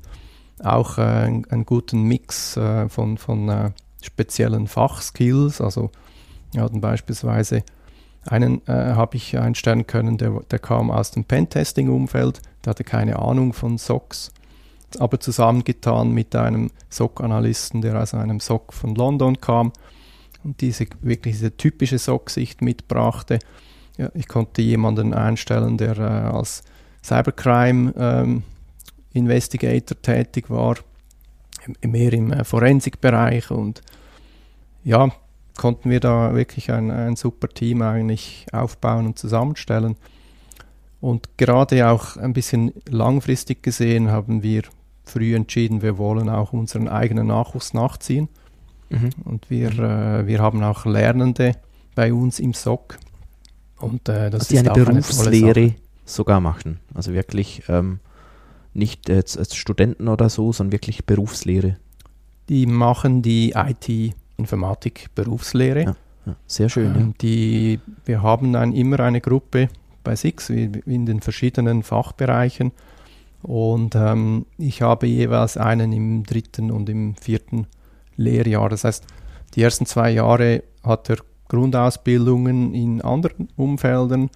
auch 0.63 0.99
äh, 0.99 1.01
einen 1.01 1.67
guten 1.67 2.05
Mix 2.05 2.57
äh, 2.57 2.89
von, 2.89 3.19
von 3.19 3.49
äh, 3.49 3.71
speziellen 4.01 4.69
Fachskills. 4.69 5.61
Also 5.61 5.91
wir 6.53 6.63
hatten 6.63 6.81
beispielsweise 6.81 7.65
einen 8.25 8.65
äh, 8.69 8.73
habe 8.95 9.17
ich 9.17 9.37
einstellen 9.37 9.89
können, 9.89 10.17
der, 10.17 10.43
der 10.49 10.61
kam 10.61 10.93
aus 10.93 11.11
dem 11.11 11.25
Pentesting-Umfeld, 11.25 12.41
der 12.65 12.71
hatte 12.71 12.85
keine 12.85 13.19
Ahnung 13.19 13.53
von 13.53 13.79
SOCs, 13.79 14.31
aber 15.01 15.19
zusammengetan 15.19 16.13
mit 16.13 16.37
einem 16.37 16.71
SOC-Analysten, 16.91 17.83
der 17.83 18.01
aus 18.01 18.15
einem 18.15 18.39
SOC 18.39 18.73
von 18.73 18.95
London 18.95 19.41
kam 19.41 19.73
diese 20.61 20.87
wirklich 21.01 21.35
diese 21.35 21.57
typische 21.57 21.99
Sock-Sicht 21.99 22.63
mitbrachte. 22.63 23.39
Ja, 23.97 24.11
ich 24.15 24.29
konnte 24.29 24.63
jemanden 24.63 25.15
einstellen, 25.15 25.79
der 25.79 25.97
äh, 25.99 26.37
als 26.37 26.63
Cybercrime 27.03 27.95
ähm, 27.97 28.43
Investigator 29.13 30.01
tätig 30.03 30.51
war, 30.51 30.77
mehr 31.83 32.13
im 32.13 32.33
äh, 32.33 32.45
Forensikbereich 32.45 33.51
und 33.51 33.81
ja, 34.85 35.11
konnten 35.57 35.91
wir 35.91 36.01
da 36.01 36.35
wirklich 36.35 36.71
ein, 36.71 36.91
ein 36.91 37.17
super 37.17 37.49
Team 37.49 37.83
eigentlich 37.83 38.47
aufbauen 38.53 39.07
und 39.07 39.19
zusammenstellen. 39.19 39.97
Und 41.01 41.39
gerade 41.39 41.89
auch 41.89 42.17
ein 42.17 42.33
bisschen 42.33 42.73
langfristig 42.89 43.63
gesehen 43.63 44.11
haben 44.11 44.43
wir 44.43 44.63
früh 45.05 45.35
entschieden, 45.35 45.83
wir 45.83 45.99
wollen 45.99 46.29
auch 46.29 46.53
unseren 46.53 46.89
eigenen 46.89 47.29
Nachwuchs 47.29 47.75
nachziehen. 47.75 48.29
Mhm. 48.91 49.11
Und 49.25 49.51
wir, 49.51 49.71
äh, 49.79 50.27
wir 50.27 50.41
haben 50.41 50.63
auch 50.63 50.87
Lernende 50.87 51.53
bei 51.95 52.13
uns 52.13 52.41
im 52.41 52.53
SOC. 52.55 52.99
Und 53.79 54.09
äh, 54.09 54.31
das 54.31 54.43
also 54.43 54.51
die 54.51 54.55
ist 54.55 54.61
eine 54.61 54.71
auch 54.73 54.75
Berufslehre 54.75 55.61
eine 55.61 55.75
sogar 56.05 56.41
machen. 56.41 56.79
Also 56.95 57.13
wirklich 57.13 57.65
ähm, 57.69 57.99
nicht 58.75 59.11
als, 59.11 59.37
als 59.37 59.57
Studenten 59.57 60.07
oder 60.09 60.29
so, 60.29 60.53
sondern 60.53 60.71
wirklich 60.73 61.05
Berufslehre. 61.05 61.79
Die 62.49 62.67
machen 62.67 63.23
die 63.23 63.55
IT-Informatik-Berufslehre. 63.57 65.83
Ja, 65.83 65.97
ja, 66.27 66.37
sehr 66.47 66.69
schön. 66.69 66.95
Ähm, 66.95 67.15
die, 67.21 67.81
wir 68.05 68.23
haben 68.23 68.53
dann 68.53 68.73
immer 68.73 69.01
eine 69.01 69.21
Gruppe 69.21 69.69
bei 70.05 70.15
SIX 70.15 70.51
in 70.51 71.07
den 71.07 71.21
verschiedenen 71.21 71.83
Fachbereichen 71.83 72.71
und 73.43 73.95
ähm, 73.95 74.47
ich 74.59 74.83
habe 74.83 75.07
jeweils 75.07 75.57
einen 75.57 75.93
im 75.93 76.25
dritten 76.25 76.71
und 76.71 76.89
im 76.89 77.15
vierten 77.17 77.67
Lehrjahr. 78.17 78.69
Das 78.69 78.85
heißt, 78.85 79.05
die 79.55 79.63
ersten 79.63 79.87
zwei 79.87 80.11
Jahre 80.11 80.63
hat 80.83 81.11
er 81.11 81.19
Grundausbildungen 81.49 82.75
in 82.75 83.01
anderen 83.01 83.49
Umfeldern, 83.57 84.31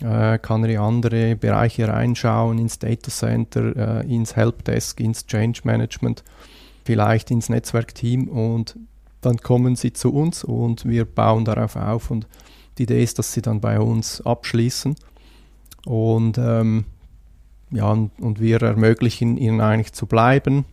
äh, 0.00 0.38
kann 0.38 0.64
er 0.64 0.70
in 0.70 0.78
andere 0.78 1.36
Bereiche 1.36 1.88
reinschauen, 1.88 2.58
ins 2.58 2.78
Data 2.78 3.10
Center, 3.10 4.02
äh, 4.02 4.14
ins 4.14 4.36
Helpdesk, 4.36 5.00
ins 5.00 5.26
Change 5.26 5.62
Management, 5.64 6.24
vielleicht 6.84 7.30
ins 7.30 7.48
Netzwerkteam 7.48 8.28
und 8.28 8.76
dann 9.20 9.38
kommen 9.38 9.76
sie 9.76 9.92
zu 9.92 10.12
uns 10.12 10.44
und 10.44 10.84
wir 10.84 11.04
bauen 11.04 11.44
darauf 11.44 11.76
auf 11.76 12.10
und 12.10 12.26
die 12.78 12.84
Idee 12.84 13.02
ist, 13.02 13.18
dass 13.18 13.32
sie 13.32 13.42
dann 13.42 13.60
bei 13.60 13.78
uns 13.78 14.20
abschließen 14.20 14.96
und 15.86 16.38
ähm, 16.38 16.84
ja, 17.70 17.90
und, 17.90 18.10
und 18.20 18.40
wir 18.40 18.60
ermöglichen 18.62 19.36
ihnen 19.36 19.60
eigentlich 19.60 19.92
zu 19.92 20.06
bleiben 20.06 20.64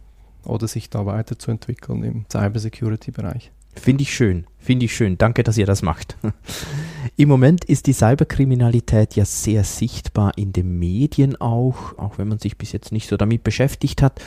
oder 0.43 0.67
sich 0.67 0.89
da 0.89 1.06
weiterzuentwickeln 1.06 2.04
im 2.04 2.25
Cybersecurity-Bereich. 2.32 3.52
Finde 3.75 4.02
ich 4.02 4.13
schön, 4.13 4.45
finde 4.58 4.86
ich 4.86 4.95
schön. 4.95 5.17
Danke, 5.17 5.43
dass 5.43 5.58
ihr 5.58 5.65
das 5.65 5.82
macht. 5.82 6.17
Im 7.15 7.30
Moment 7.30 7.65
ist 7.65 7.88
die 7.88 7.93
Cyberkriminalität 7.93 9.15
ja 9.15 9.25
sehr 9.25 9.63
sichtbar 9.63 10.38
in 10.38 10.52
den 10.52 10.80
Medien 10.80 11.39
auch, 11.39 11.97
auch 11.97 12.17
wenn 12.17 12.28
man 12.28 12.39
sich 12.39 12.58
bis 12.58 12.71
jetzt 12.71 12.91
nicht 12.91 13.08
so 13.08 13.15
damit 13.15 13.43
beschäftigt 13.43 14.02
hat. 14.02 14.21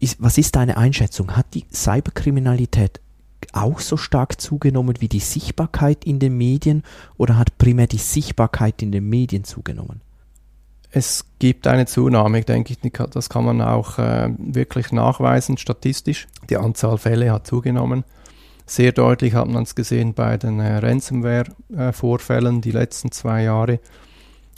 Ist, 0.00 0.16
was 0.20 0.38
ist 0.38 0.56
deine 0.56 0.76
Einschätzung? 0.76 1.36
Hat 1.36 1.46
die 1.54 1.64
Cyberkriminalität 1.72 3.00
auch 3.52 3.78
so 3.78 3.96
stark 3.96 4.40
zugenommen 4.40 4.96
wie 5.00 5.08
die 5.08 5.20
Sichtbarkeit 5.20 6.04
in 6.04 6.18
den 6.18 6.36
Medien 6.36 6.82
oder 7.16 7.38
hat 7.38 7.56
primär 7.58 7.86
die 7.86 7.98
Sichtbarkeit 7.98 8.82
in 8.82 8.92
den 8.92 9.08
Medien 9.08 9.44
zugenommen? 9.44 10.00
Es 10.96 11.24
gibt 11.40 11.66
eine 11.66 11.86
Zunahme, 11.86 12.42
denke 12.42 12.72
ich, 12.72 12.92
das 13.10 13.28
kann 13.28 13.44
man 13.44 13.60
auch 13.60 13.98
äh, 13.98 14.30
wirklich 14.38 14.92
nachweisen 14.92 15.58
statistisch. 15.58 16.28
Die 16.48 16.56
Anzahl 16.56 16.98
Fälle 16.98 17.32
hat 17.32 17.48
zugenommen. 17.48 18.04
Sehr 18.64 18.92
deutlich 18.92 19.34
hat 19.34 19.48
man 19.48 19.64
es 19.64 19.74
gesehen 19.74 20.14
bei 20.14 20.36
den 20.36 20.60
äh, 20.60 20.76
Ransomware-Vorfällen 20.76 22.60
die 22.60 22.70
letzten 22.70 23.10
zwei 23.10 23.42
Jahre. 23.42 23.80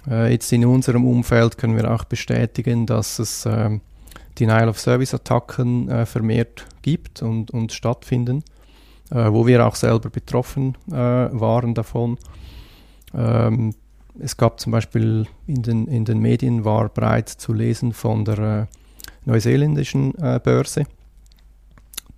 Äh, 0.06 0.30
jetzt 0.30 0.52
in 0.52 0.66
unserem 0.66 1.06
Umfeld 1.06 1.56
können 1.56 1.74
wir 1.74 1.90
auch 1.90 2.04
bestätigen, 2.04 2.84
dass 2.84 3.18
es 3.18 3.46
äh, 3.46 3.80
Denial-of-Service-Attacken 4.38 5.88
äh, 5.88 6.04
vermehrt 6.04 6.66
gibt 6.82 7.22
und, 7.22 7.50
und 7.50 7.72
stattfinden, 7.72 8.44
äh, 9.10 9.32
wo 9.32 9.46
wir 9.46 9.66
auch 9.66 9.74
selber 9.74 10.10
betroffen 10.10 10.76
äh, 10.90 10.94
waren 10.94 11.72
davon. 11.72 12.18
Ähm, 13.14 13.72
es 14.18 14.36
gab 14.36 14.60
zum 14.60 14.72
Beispiel 14.72 15.26
in 15.46 15.62
den, 15.62 15.86
in 15.88 16.04
den 16.04 16.18
Medien 16.18 16.64
war 16.64 16.88
bereits 16.88 17.38
zu 17.38 17.52
lesen 17.52 17.92
von 17.92 18.24
der 18.24 18.38
äh, 18.38 18.66
neuseeländischen 19.24 20.14
äh, 20.18 20.40
Börse. 20.42 20.86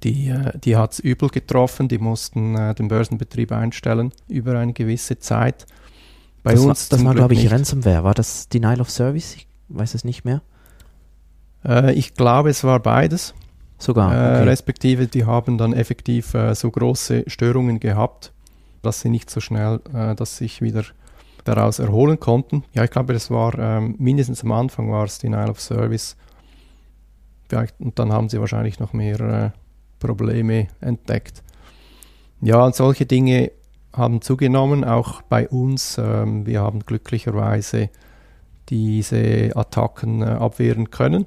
Die, 0.05 0.29
äh, 0.29 0.57
die 0.59 0.77
hat 0.77 0.93
es 0.93 1.01
übel 1.01 1.29
getroffen, 1.29 1.89
die 1.89 1.99
mussten 1.99 2.55
äh, 2.55 2.75
den 2.75 2.89
Börsenbetrieb 2.89 3.51
einstellen 3.53 4.13
über 4.29 4.59
eine 4.59 4.73
gewisse 4.73 5.19
Zeit. 5.19 5.67
Bei 6.43 6.53
das 6.53 6.61
uns 6.61 6.91
war, 6.91 6.99
das 6.99 7.05
war, 7.05 7.15
glaube 7.15 7.35
ich, 7.35 7.43
nicht. 7.43 7.53
Ransomware. 7.53 8.05
War 8.05 8.15
das 8.15 8.49
Denial 8.49 8.81
of 8.81 8.91
Service? 8.91 9.35
Ich 9.35 9.49
weiß 9.69 9.95
es 9.95 10.05
nicht 10.05 10.25
mehr. 10.25 10.43
Äh, 11.65 11.95
ich 11.95 12.15
glaube, 12.15 12.51
es 12.51 12.63
war 12.63 12.81
beides. 12.81 13.35
Sogar. 13.81 14.13
Äh, 14.13 14.41
okay. 14.41 14.49
respektive, 14.49 15.07
die 15.07 15.25
haben 15.25 15.59
dann 15.59 15.73
effektiv 15.73 16.35
so 16.55 16.71
große 16.71 17.25
Störungen 17.29 17.79
gehabt, 17.79 18.33
dass 18.83 19.01
sie 19.01 19.09
nicht 19.09 19.31
so 19.31 19.41
schnell, 19.41 19.81
dass 20.17 20.37
sich 20.37 20.63
wieder 20.63 20.85
daraus 21.49 21.79
erholen 21.79 22.21
konnten. 22.21 22.65
Ja, 22.75 22.85
ich 22.85 22.91
glaube, 22.91 23.13
das 23.13 23.31
war 23.31 23.59
ähm, 23.59 23.95
mindestens 23.99 24.45
am 24.45 24.53
Anfang 24.53 24.91
war 24.91 25.05
es 25.05 25.19
Denial 25.19 25.51
of 25.51 25.61
Service. 25.61 26.17
Vielleicht, 27.49 27.81
und 27.81 27.99
dann 27.99 28.13
haben 28.13 28.29
sie 28.29 28.39
wahrscheinlich 28.39 28.79
noch 28.79 28.93
mehr 28.93 29.21
äh, 29.21 29.51
Probleme 29.99 30.69
entdeckt. 30.81 31.43
Ja, 32.41 32.65
und 32.65 32.75
solche 32.75 33.07
Dinge 33.07 33.51
haben 33.93 34.21
zugenommen, 34.21 34.85
auch 34.85 35.23
bei 35.23 35.49
uns. 35.49 35.97
Ähm, 35.99 36.45
wir 36.47 36.61
haben 36.61 36.81
glücklicherweise 36.81 37.89
diese 38.69 39.51
Attacken 39.57 40.21
äh, 40.21 40.27
abwehren 40.27 40.91
können. 40.91 41.25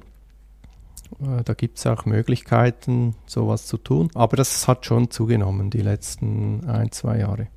Äh, 1.20 1.42
da 1.44 1.54
gibt 1.54 1.78
es 1.78 1.86
auch 1.86 2.04
Möglichkeiten, 2.04 3.16
sowas 3.26 3.66
zu 3.66 3.76
tun. 3.76 4.08
Aber 4.14 4.36
das 4.36 4.68
hat 4.68 4.86
schon 4.86 5.10
zugenommen 5.10 5.70
die 5.70 5.82
letzten 5.82 6.64
ein, 6.68 6.92
zwei 6.92 7.18
Jahre. 7.18 7.48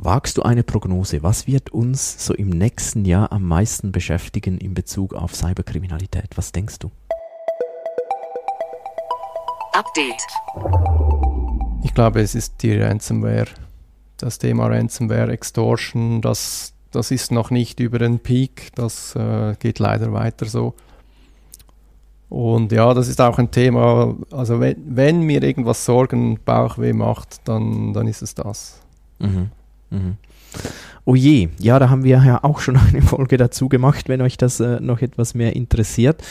Wagst 0.00 0.38
du 0.38 0.42
eine 0.42 0.62
Prognose? 0.62 1.24
Was 1.24 1.48
wird 1.48 1.70
uns 1.70 2.24
so 2.24 2.32
im 2.32 2.50
nächsten 2.50 3.04
Jahr 3.04 3.32
am 3.32 3.42
meisten 3.42 3.90
beschäftigen 3.90 4.56
in 4.56 4.72
Bezug 4.72 5.12
auf 5.12 5.34
Cyberkriminalität? 5.34 6.36
Was 6.36 6.52
denkst 6.52 6.78
du? 6.78 6.92
Update. 9.72 10.22
Ich 11.82 11.92
glaube, 11.94 12.20
es 12.20 12.36
ist 12.36 12.62
die 12.62 12.76
Ransomware. 12.76 13.48
Das 14.18 14.38
Thema 14.38 14.68
Ransomware, 14.68 15.32
Extortion, 15.32 16.20
das, 16.20 16.74
das 16.92 17.10
ist 17.10 17.32
noch 17.32 17.50
nicht 17.50 17.80
über 17.80 17.98
den 17.98 18.20
Peak. 18.20 18.70
Das 18.76 19.16
äh, 19.16 19.56
geht 19.58 19.80
leider 19.80 20.12
weiter 20.12 20.46
so. 20.46 20.74
Und 22.28 22.70
ja, 22.70 22.94
das 22.94 23.08
ist 23.08 23.20
auch 23.20 23.40
ein 23.40 23.50
Thema. 23.50 24.14
Also, 24.30 24.60
wenn, 24.60 24.76
wenn 24.86 25.22
mir 25.22 25.42
irgendwas 25.42 25.84
Sorgen, 25.84 26.38
Bauchweh 26.44 26.92
macht, 26.92 27.48
dann, 27.48 27.92
dann 27.94 28.06
ist 28.06 28.22
es 28.22 28.36
das. 28.36 28.80
Mhm. 29.18 29.50
Mhm. 29.90 30.16
Oh 31.04 31.14
je, 31.14 31.48
ja, 31.58 31.78
da 31.78 31.88
haben 31.88 32.04
wir 32.04 32.22
ja 32.22 32.44
auch 32.44 32.60
schon 32.60 32.76
eine 32.88 33.02
Folge 33.02 33.36
dazu 33.36 33.68
gemacht, 33.68 34.08
wenn 34.08 34.20
euch 34.20 34.36
das 34.36 34.60
äh, 34.60 34.80
noch 34.80 35.00
etwas 35.00 35.34
mehr 35.34 35.56
interessiert. 35.56 36.22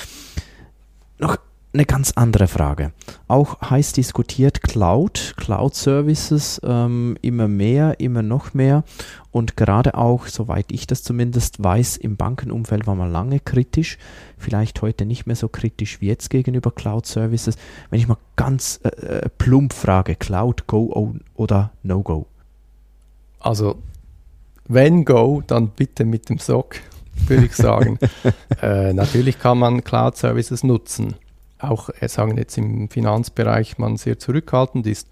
Noch 1.20 1.38
eine 1.74 1.86
ganz 1.86 2.14
andere 2.16 2.48
Frage. 2.48 2.92
Auch 3.28 3.62
heiß 3.62 3.94
diskutiert 3.94 4.64
Cloud, 4.64 5.34
Cloud 5.38 5.76
Services 5.76 6.62
ähm, 6.64 7.18
immer 7.22 7.48
mehr, 7.48 8.00
immer 8.00 8.24
noch 8.24 8.54
mehr 8.54 8.84
und 9.32 9.58
gerade 9.58 9.96
auch, 9.96 10.28
soweit 10.28 10.72
ich 10.72 10.88
das 10.88 11.04
zumindest 11.04 11.64
weiß, 11.64 11.98
im 11.98 12.16
Bankenumfeld 12.16 12.88
war 12.88 12.96
man 12.96 13.12
lange 13.12 13.40
kritisch, 13.40 13.98
vielleicht 14.38 14.82
heute 14.82 15.06
nicht 15.06 15.28
mehr 15.28 15.36
so 15.36 15.50
kritisch 15.50 16.02
wie 16.02 16.08
jetzt 16.08 16.30
gegenüber 16.30 16.72
Cloud 16.72 17.06
Services. 17.06 17.58
Wenn 17.90 18.00
ich 18.00 18.08
mal 18.08 18.18
ganz 18.36 18.80
äh, 18.84 18.90
äh 18.90 19.30
plump 19.38 19.74
frage, 19.74 20.16
Cloud 20.16 20.68
Go 20.68 21.14
oder 21.36 21.72
No 21.84 22.02
Go? 22.02 22.28
Also, 23.40 23.78
wenn 24.68 25.06
Go, 25.06 25.42
dann 25.46 25.70
bitte 25.70 26.06
mit 26.06 26.30
dem 26.30 26.40
SOC, 26.40 26.78
würde 27.28 27.46
ich 27.46 27.56
sagen. 27.56 28.00
äh, 28.62 28.94
natürlich 28.94 29.40
kann 29.40 29.60
man 29.60 29.84
Cloud-Services 29.84 30.64
nutzen. 30.64 31.16
Auch, 31.60 31.90
äh, 32.00 32.08
sagen 32.08 32.38
jetzt 32.38 32.58
im 32.58 32.90
Finanzbereich, 32.90 33.78
man 33.78 33.98
sehr 33.98 34.20
zurückhaltend 34.20 34.88
ist. 34.88 35.08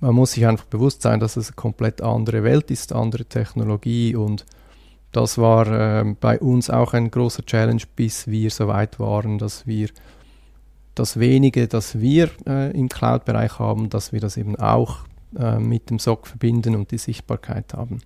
Man 0.00 0.14
muss 0.14 0.32
sich 0.32 0.46
einfach 0.46 0.66
bewusst 0.66 1.02
sein, 1.02 1.20
dass 1.20 1.36
es 1.36 1.48
eine 1.48 1.56
komplett 1.56 2.02
andere 2.02 2.44
Welt 2.44 2.70
ist, 2.70 2.92
andere 2.92 3.24
Technologie 3.24 4.14
und 4.14 4.44
das 5.14 5.38
war 5.38 5.68
äh, 5.68 6.04
bei 6.20 6.40
uns 6.40 6.70
auch 6.70 6.92
ein 6.92 7.08
großer 7.08 7.46
Challenge, 7.46 7.82
bis 7.94 8.26
wir 8.26 8.50
so 8.50 8.66
weit 8.66 8.98
waren, 8.98 9.38
dass 9.38 9.64
wir 9.64 9.88
das 10.96 11.20
wenige, 11.20 11.68
das 11.68 12.00
wir 12.00 12.30
äh, 12.46 12.76
im 12.76 12.88
Cloud-Bereich 12.88 13.60
haben, 13.60 13.90
dass 13.90 14.12
wir 14.12 14.20
das 14.20 14.36
eben 14.36 14.56
auch 14.56 15.04
äh, 15.38 15.58
mit 15.58 15.90
dem 15.90 15.98
SOC 15.98 16.26
verbinden 16.26 16.74
und 16.74 16.90
die 16.90 16.98
Sichtbarkeit 16.98 17.74
haben. 17.74 18.00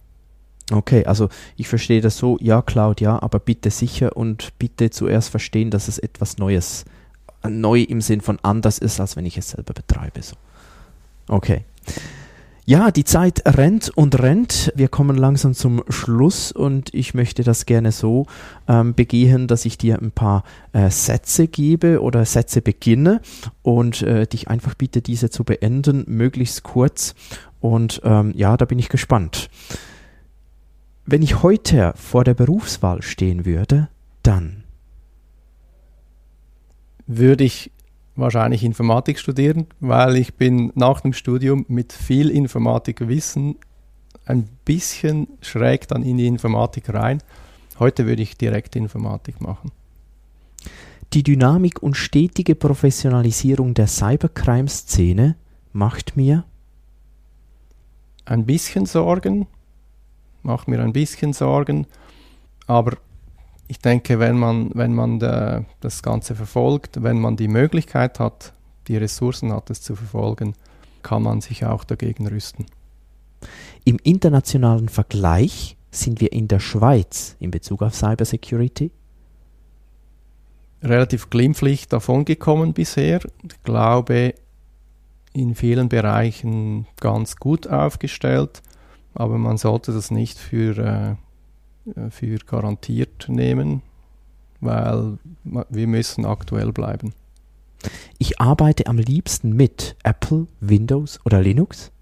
Okay, 0.71 1.07
also 1.07 1.29
ich 1.57 1.69
verstehe 1.69 2.01
das 2.01 2.19
so, 2.19 2.37
ja, 2.41 2.61
Cloud, 2.61 3.01
ja, 3.01 3.21
aber 3.23 3.39
bitte 3.39 3.71
sicher 3.71 4.17
und 4.17 4.53
bitte 4.59 4.91
zuerst 4.91 5.31
verstehen, 5.31 5.71
dass 5.71 5.89
es 5.89 5.99
etwas 5.99 6.37
Neues, 6.37 6.85
äh, 7.43 7.49
neu 7.49 7.81
im 7.81 8.01
Sinn 8.01 8.21
von 8.21 8.39
anders 8.43 8.79
ist, 8.79 9.01
als 9.01 9.17
wenn 9.17 9.25
ich 9.25 9.39
es 9.39 9.51
selber 9.51 9.73
betreibe. 9.73 10.23
So. 10.23 10.37
Okay. 11.29 11.65
Ja, 12.69 12.91
die 12.91 13.05
Zeit 13.05 13.41
rennt 13.47 13.89
und 13.97 14.21
rennt. 14.21 14.75
Wir 14.77 14.89
kommen 14.89 15.17
langsam 15.17 15.55
zum 15.55 15.83
Schluss 15.89 16.53
und 16.53 16.93
ich 16.93 17.15
möchte 17.15 17.43
das 17.43 17.65
gerne 17.65 17.93
so 17.93 18.27
ähm, 18.69 18.93
begehen, 18.93 19.47
dass 19.47 19.65
ich 19.65 19.79
dir 19.79 19.99
ein 19.99 20.11
paar 20.11 20.45
äh, 20.75 20.91
Sätze 20.91 21.49
gebe 21.49 22.03
oder 22.03 22.27
Sätze 22.27 22.61
beginne 22.61 23.23
und 23.63 24.03
äh, 24.03 24.27
dich 24.27 24.49
einfach 24.49 24.75
bitte, 24.75 25.01
diese 25.01 25.31
zu 25.31 25.45
beenden, 25.45 26.05
möglichst 26.09 26.63
kurz. 26.63 27.15
Und 27.59 28.03
ähm, 28.05 28.35
ja, 28.37 28.55
da 28.59 28.67
bin 28.67 28.79
ich 28.79 28.91
gespannt. 28.91 29.49
Wenn 31.07 31.23
ich 31.23 31.43
heute 31.43 31.95
vor 31.97 32.23
der 32.23 32.35
Berufswahl 32.35 33.01
stehen 33.01 33.47
würde, 33.47 33.89
dann 34.23 34.65
würde 37.07 37.45
ich 37.45 37.71
wahrscheinlich 38.19 38.65
Informatik 38.65 39.19
studieren, 39.19 39.67
weil 39.81 40.17
ich 40.17 40.35
bin 40.35 40.73
nach 40.75 41.01
dem 41.01 41.13
Studium 41.13 41.65
mit 41.69 41.93
viel 41.93 42.31
Informatikwissen 42.31 43.57
ein 44.27 44.49
bisschen 44.65 45.29
schräg 45.41 45.89
dann 45.89 46.03
in 46.03 46.19
die 46.19 46.27
Informatik 46.27 46.93
rein. 46.93 47.23
Heute 47.79 48.07
würde 48.07 48.23
ich 48.23 48.37
direkt 48.37 48.77
Informatik 48.77 49.41
machen. 49.41 49.71
Die 51.15 51.23
Dynamik 51.23 51.83
und 51.83 51.97
stetige 51.97 52.55
Professionalisierung 52.55 53.73
der 53.73 53.87
Cybercrime-Szene 53.87 55.37
macht 55.73 56.17
mir 56.17 56.45
ein 58.27 58.45
bisschen 58.45 58.85
Sorgen, 58.85 59.47
macht 60.43 60.69
mir 60.69 60.81
ein 60.81 60.93
bisschen 60.93 61.33
Sorgen, 61.33 61.87
aber 62.67 62.99
ich 63.69 63.79
denke, 63.79 64.19
wenn 64.19 64.39
man, 64.39 64.71
wenn 64.75 64.95
man 64.95 65.19
de, 65.21 65.63
das 65.81 66.03
Ganze 66.03 66.35
verfolgt, 66.35 67.03
wenn 67.03 67.21
man 67.21 67.37
die 67.37 67.49
Möglichkeit 67.49 68.19
hat, 68.19 68.53
die 68.89 68.97
Ressourcen 68.97 69.53
hat, 69.53 69.71
es 69.71 69.83
zu 69.83 69.95
verfolgen, 69.95 70.55
kann 71.03 71.23
man 71.23 71.41
sich 71.41 71.65
auch 71.65 71.85
dagegen 71.85 72.27
rüsten. 72.27 72.67
Im 73.85 73.99
internationalen 74.03 74.89
Vergleich 74.89 75.77
sind 75.91 76.21
wir 76.21 76.33
in 76.33 76.49
der 76.49 76.61
Schweiz 76.61 77.37
in 77.39 77.51
Bezug 77.51 77.83
auf 77.83 77.95
Cybersecurity 77.95 78.91
relativ 80.83 81.31
glimpflich 81.31 81.89
davongekommen 81.89 82.73
bisher. 82.73 83.21
Ich 83.43 83.63
glaube, 83.65 84.35
in 85.33 85.55
vielen 85.55 85.89
Bereichen 85.89 86.87
ganz 87.01 87.37
gut 87.37 87.67
aufgestellt, 87.67 88.63
aber 89.15 89.39
man 89.39 89.57
sollte 89.59 89.93
das 89.93 90.11
nicht 90.11 90.39
für, 90.39 90.79
äh, 90.79 91.15
für 92.11 92.39
garantiert 92.39 93.29
nehmen, 93.29 93.83
weil 94.61 95.19
wir 95.45 95.87
müssen 95.87 96.25
aktuell 96.25 96.73
bleiben. 96.73 97.13
Ich 98.19 98.41
arbeite 98.41 98.87
am 98.87 98.99
liebsten 98.99 99.55
mit 99.55 99.97
Apple, 100.03 100.47
Windows 100.61 101.21
oder 101.25 101.41
Linux. 101.41 101.93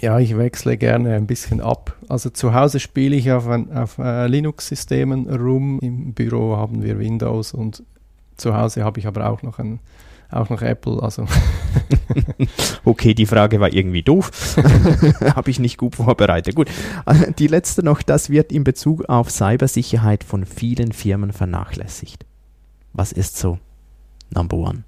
Ja, 0.00 0.18
ich 0.18 0.36
wechsle 0.36 0.76
gerne 0.76 1.14
ein 1.14 1.26
bisschen 1.26 1.60
ab. 1.60 1.96
Also 2.08 2.30
zu 2.30 2.52
Hause 2.52 2.80
spiele 2.80 3.16
ich 3.16 3.30
auf, 3.32 3.46
auf 3.46 3.98
äh, 3.98 4.26
Linux-Systemen 4.26 5.28
rum. 5.30 5.78
Im 5.80 6.12
Büro 6.12 6.56
haben 6.56 6.82
wir 6.82 6.98
Windows 6.98 7.54
und 7.54 7.82
zu 8.36 8.54
Hause 8.56 8.84
habe 8.84 8.98
ich 8.98 9.06
aber 9.06 9.30
auch 9.30 9.42
noch 9.42 9.58
ein 9.58 9.78
auch 10.34 10.50
noch 10.50 10.62
Apple, 10.62 11.02
also. 11.02 11.26
okay, 12.84 13.14
die 13.14 13.26
Frage 13.26 13.60
war 13.60 13.72
irgendwie 13.72 14.02
doof. 14.02 14.56
Habe 15.36 15.50
ich 15.50 15.58
nicht 15.58 15.78
gut 15.78 15.96
vorbereitet. 15.96 16.54
Gut, 16.54 16.70
die 17.38 17.46
letzte 17.46 17.82
noch, 17.82 18.02
das 18.02 18.30
wird 18.30 18.52
in 18.52 18.64
Bezug 18.64 19.08
auf 19.08 19.30
Cybersicherheit 19.30 20.24
von 20.24 20.44
vielen 20.44 20.92
Firmen 20.92 21.32
vernachlässigt. 21.32 22.24
Was 22.92 23.12
ist 23.12 23.36
so 23.36 23.58
Number 24.30 24.56
One? 24.56 24.84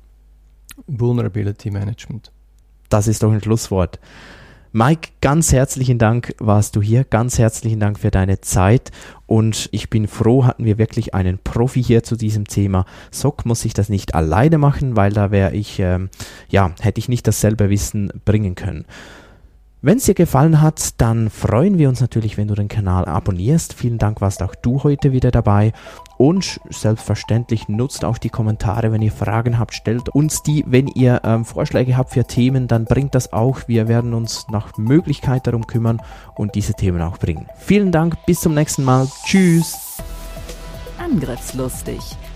Vulnerability 0.87 1.71
Management. 1.71 2.31
Das 2.89 3.09
ist 3.09 3.23
doch 3.23 3.33
ein 3.33 3.43
Schlusswort. 3.43 3.99
Mike, 4.79 5.13
ganz 5.23 5.53
herzlichen 5.53 5.97
Dank 5.97 6.35
warst 6.39 6.77
du 6.77 6.83
hier. 6.83 7.05
Ganz 7.05 7.39
herzlichen 7.39 7.81
Dank 7.81 7.99
für 7.99 8.11
deine 8.11 8.43
Zeit. 8.43 8.93
Und 9.25 9.71
ich 9.73 9.89
bin 9.89 10.07
froh, 10.07 10.45
hatten 10.45 10.67
wir 10.67 10.77
wirklich 10.77 11.15
einen 11.15 11.39
Profi 11.39 11.83
hier 11.83 12.03
zu 12.03 12.15
diesem 12.15 12.47
Thema. 12.47 12.85
Sock 13.11 13.47
muss 13.47 13.65
ich 13.65 13.73
das 13.73 13.89
nicht 13.89 14.15
alleine 14.15 14.59
machen, 14.59 14.95
weil 14.95 15.15
da 15.15 15.31
wäre 15.31 15.55
ich, 15.55 15.79
ähm, 15.79 16.11
ja, 16.51 16.73
hätte 16.79 16.99
ich 16.99 17.09
nicht 17.09 17.27
dasselbe 17.27 17.71
Wissen 17.71 18.13
bringen 18.27 18.55
können. 18.55 18.85
Wenn 19.81 19.97
es 19.97 20.05
dir 20.05 20.15
gefallen 20.15 20.61
hat, 20.61 21.01
dann 21.01 21.31
freuen 21.31 21.79
wir 21.79 21.89
uns 21.89 22.03
natürlich, 22.03 22.37
wenn 22.37 22.49
du 22.49 22.55
den 22.55 22.69
Kanal 22.69 23.07
abonnierst. 23.07 23.73
Vielen 23.73 23.97
Dank, 23.97 24.21
warst 24.21 24.43
auch 24.43 24.55
du 24.55 24.83
heute 24.83 25.11
wieder 25.11 25.31
dabei. 25.31 25.73
Und 26.19 26.61
selbstverständlich 26.71 27.69
nutzt 27.69 28.05
auch 28.05 28.19
die 28.19 28.31
Kommentare, 28.31 28.93
wenn 28.93 29.03
ihr 29.03 29.13
Fragen 29.13 29.59
habt, 29.59 29.75
stellt 29.75 30.09
uns 30.09 30.43
die. 30.43 30.65
Wenn 30.67 30.87
ihr 30.89 31.21
ähm, 31.25 31.45
Vorschläge 31.45 31.97
habt 31.97 32.11
für 32.11 32.25
Themen, 32.25 32.69
dann 32.69 32.85
bringt 32.85 33.15
das 33.15 33.33
auch. 33.33 33.61
Wir 33.67 33.89
werden 33.89 34.15
uns 34.15 34.47
nach 34.51 34.77
Möglichkeit 34.79 35.47
darum 35.47 35.67
kümmern 35.67 36.01
und 36.35 36.55
diese 36.55 36.75
Themen 36.75 37.03
auch 37.03 37.19
bringen. 37.19 37.47
Vielen 37.59 37.93
Dank, 37.93 38.17
bis 38.27 38.41
zum 38.41 38.55
nächsten 38.55 38.85
Mal. 38.85 39.09
Tschüss. 39.25 39.77
Angriffslustig 40.99 42.17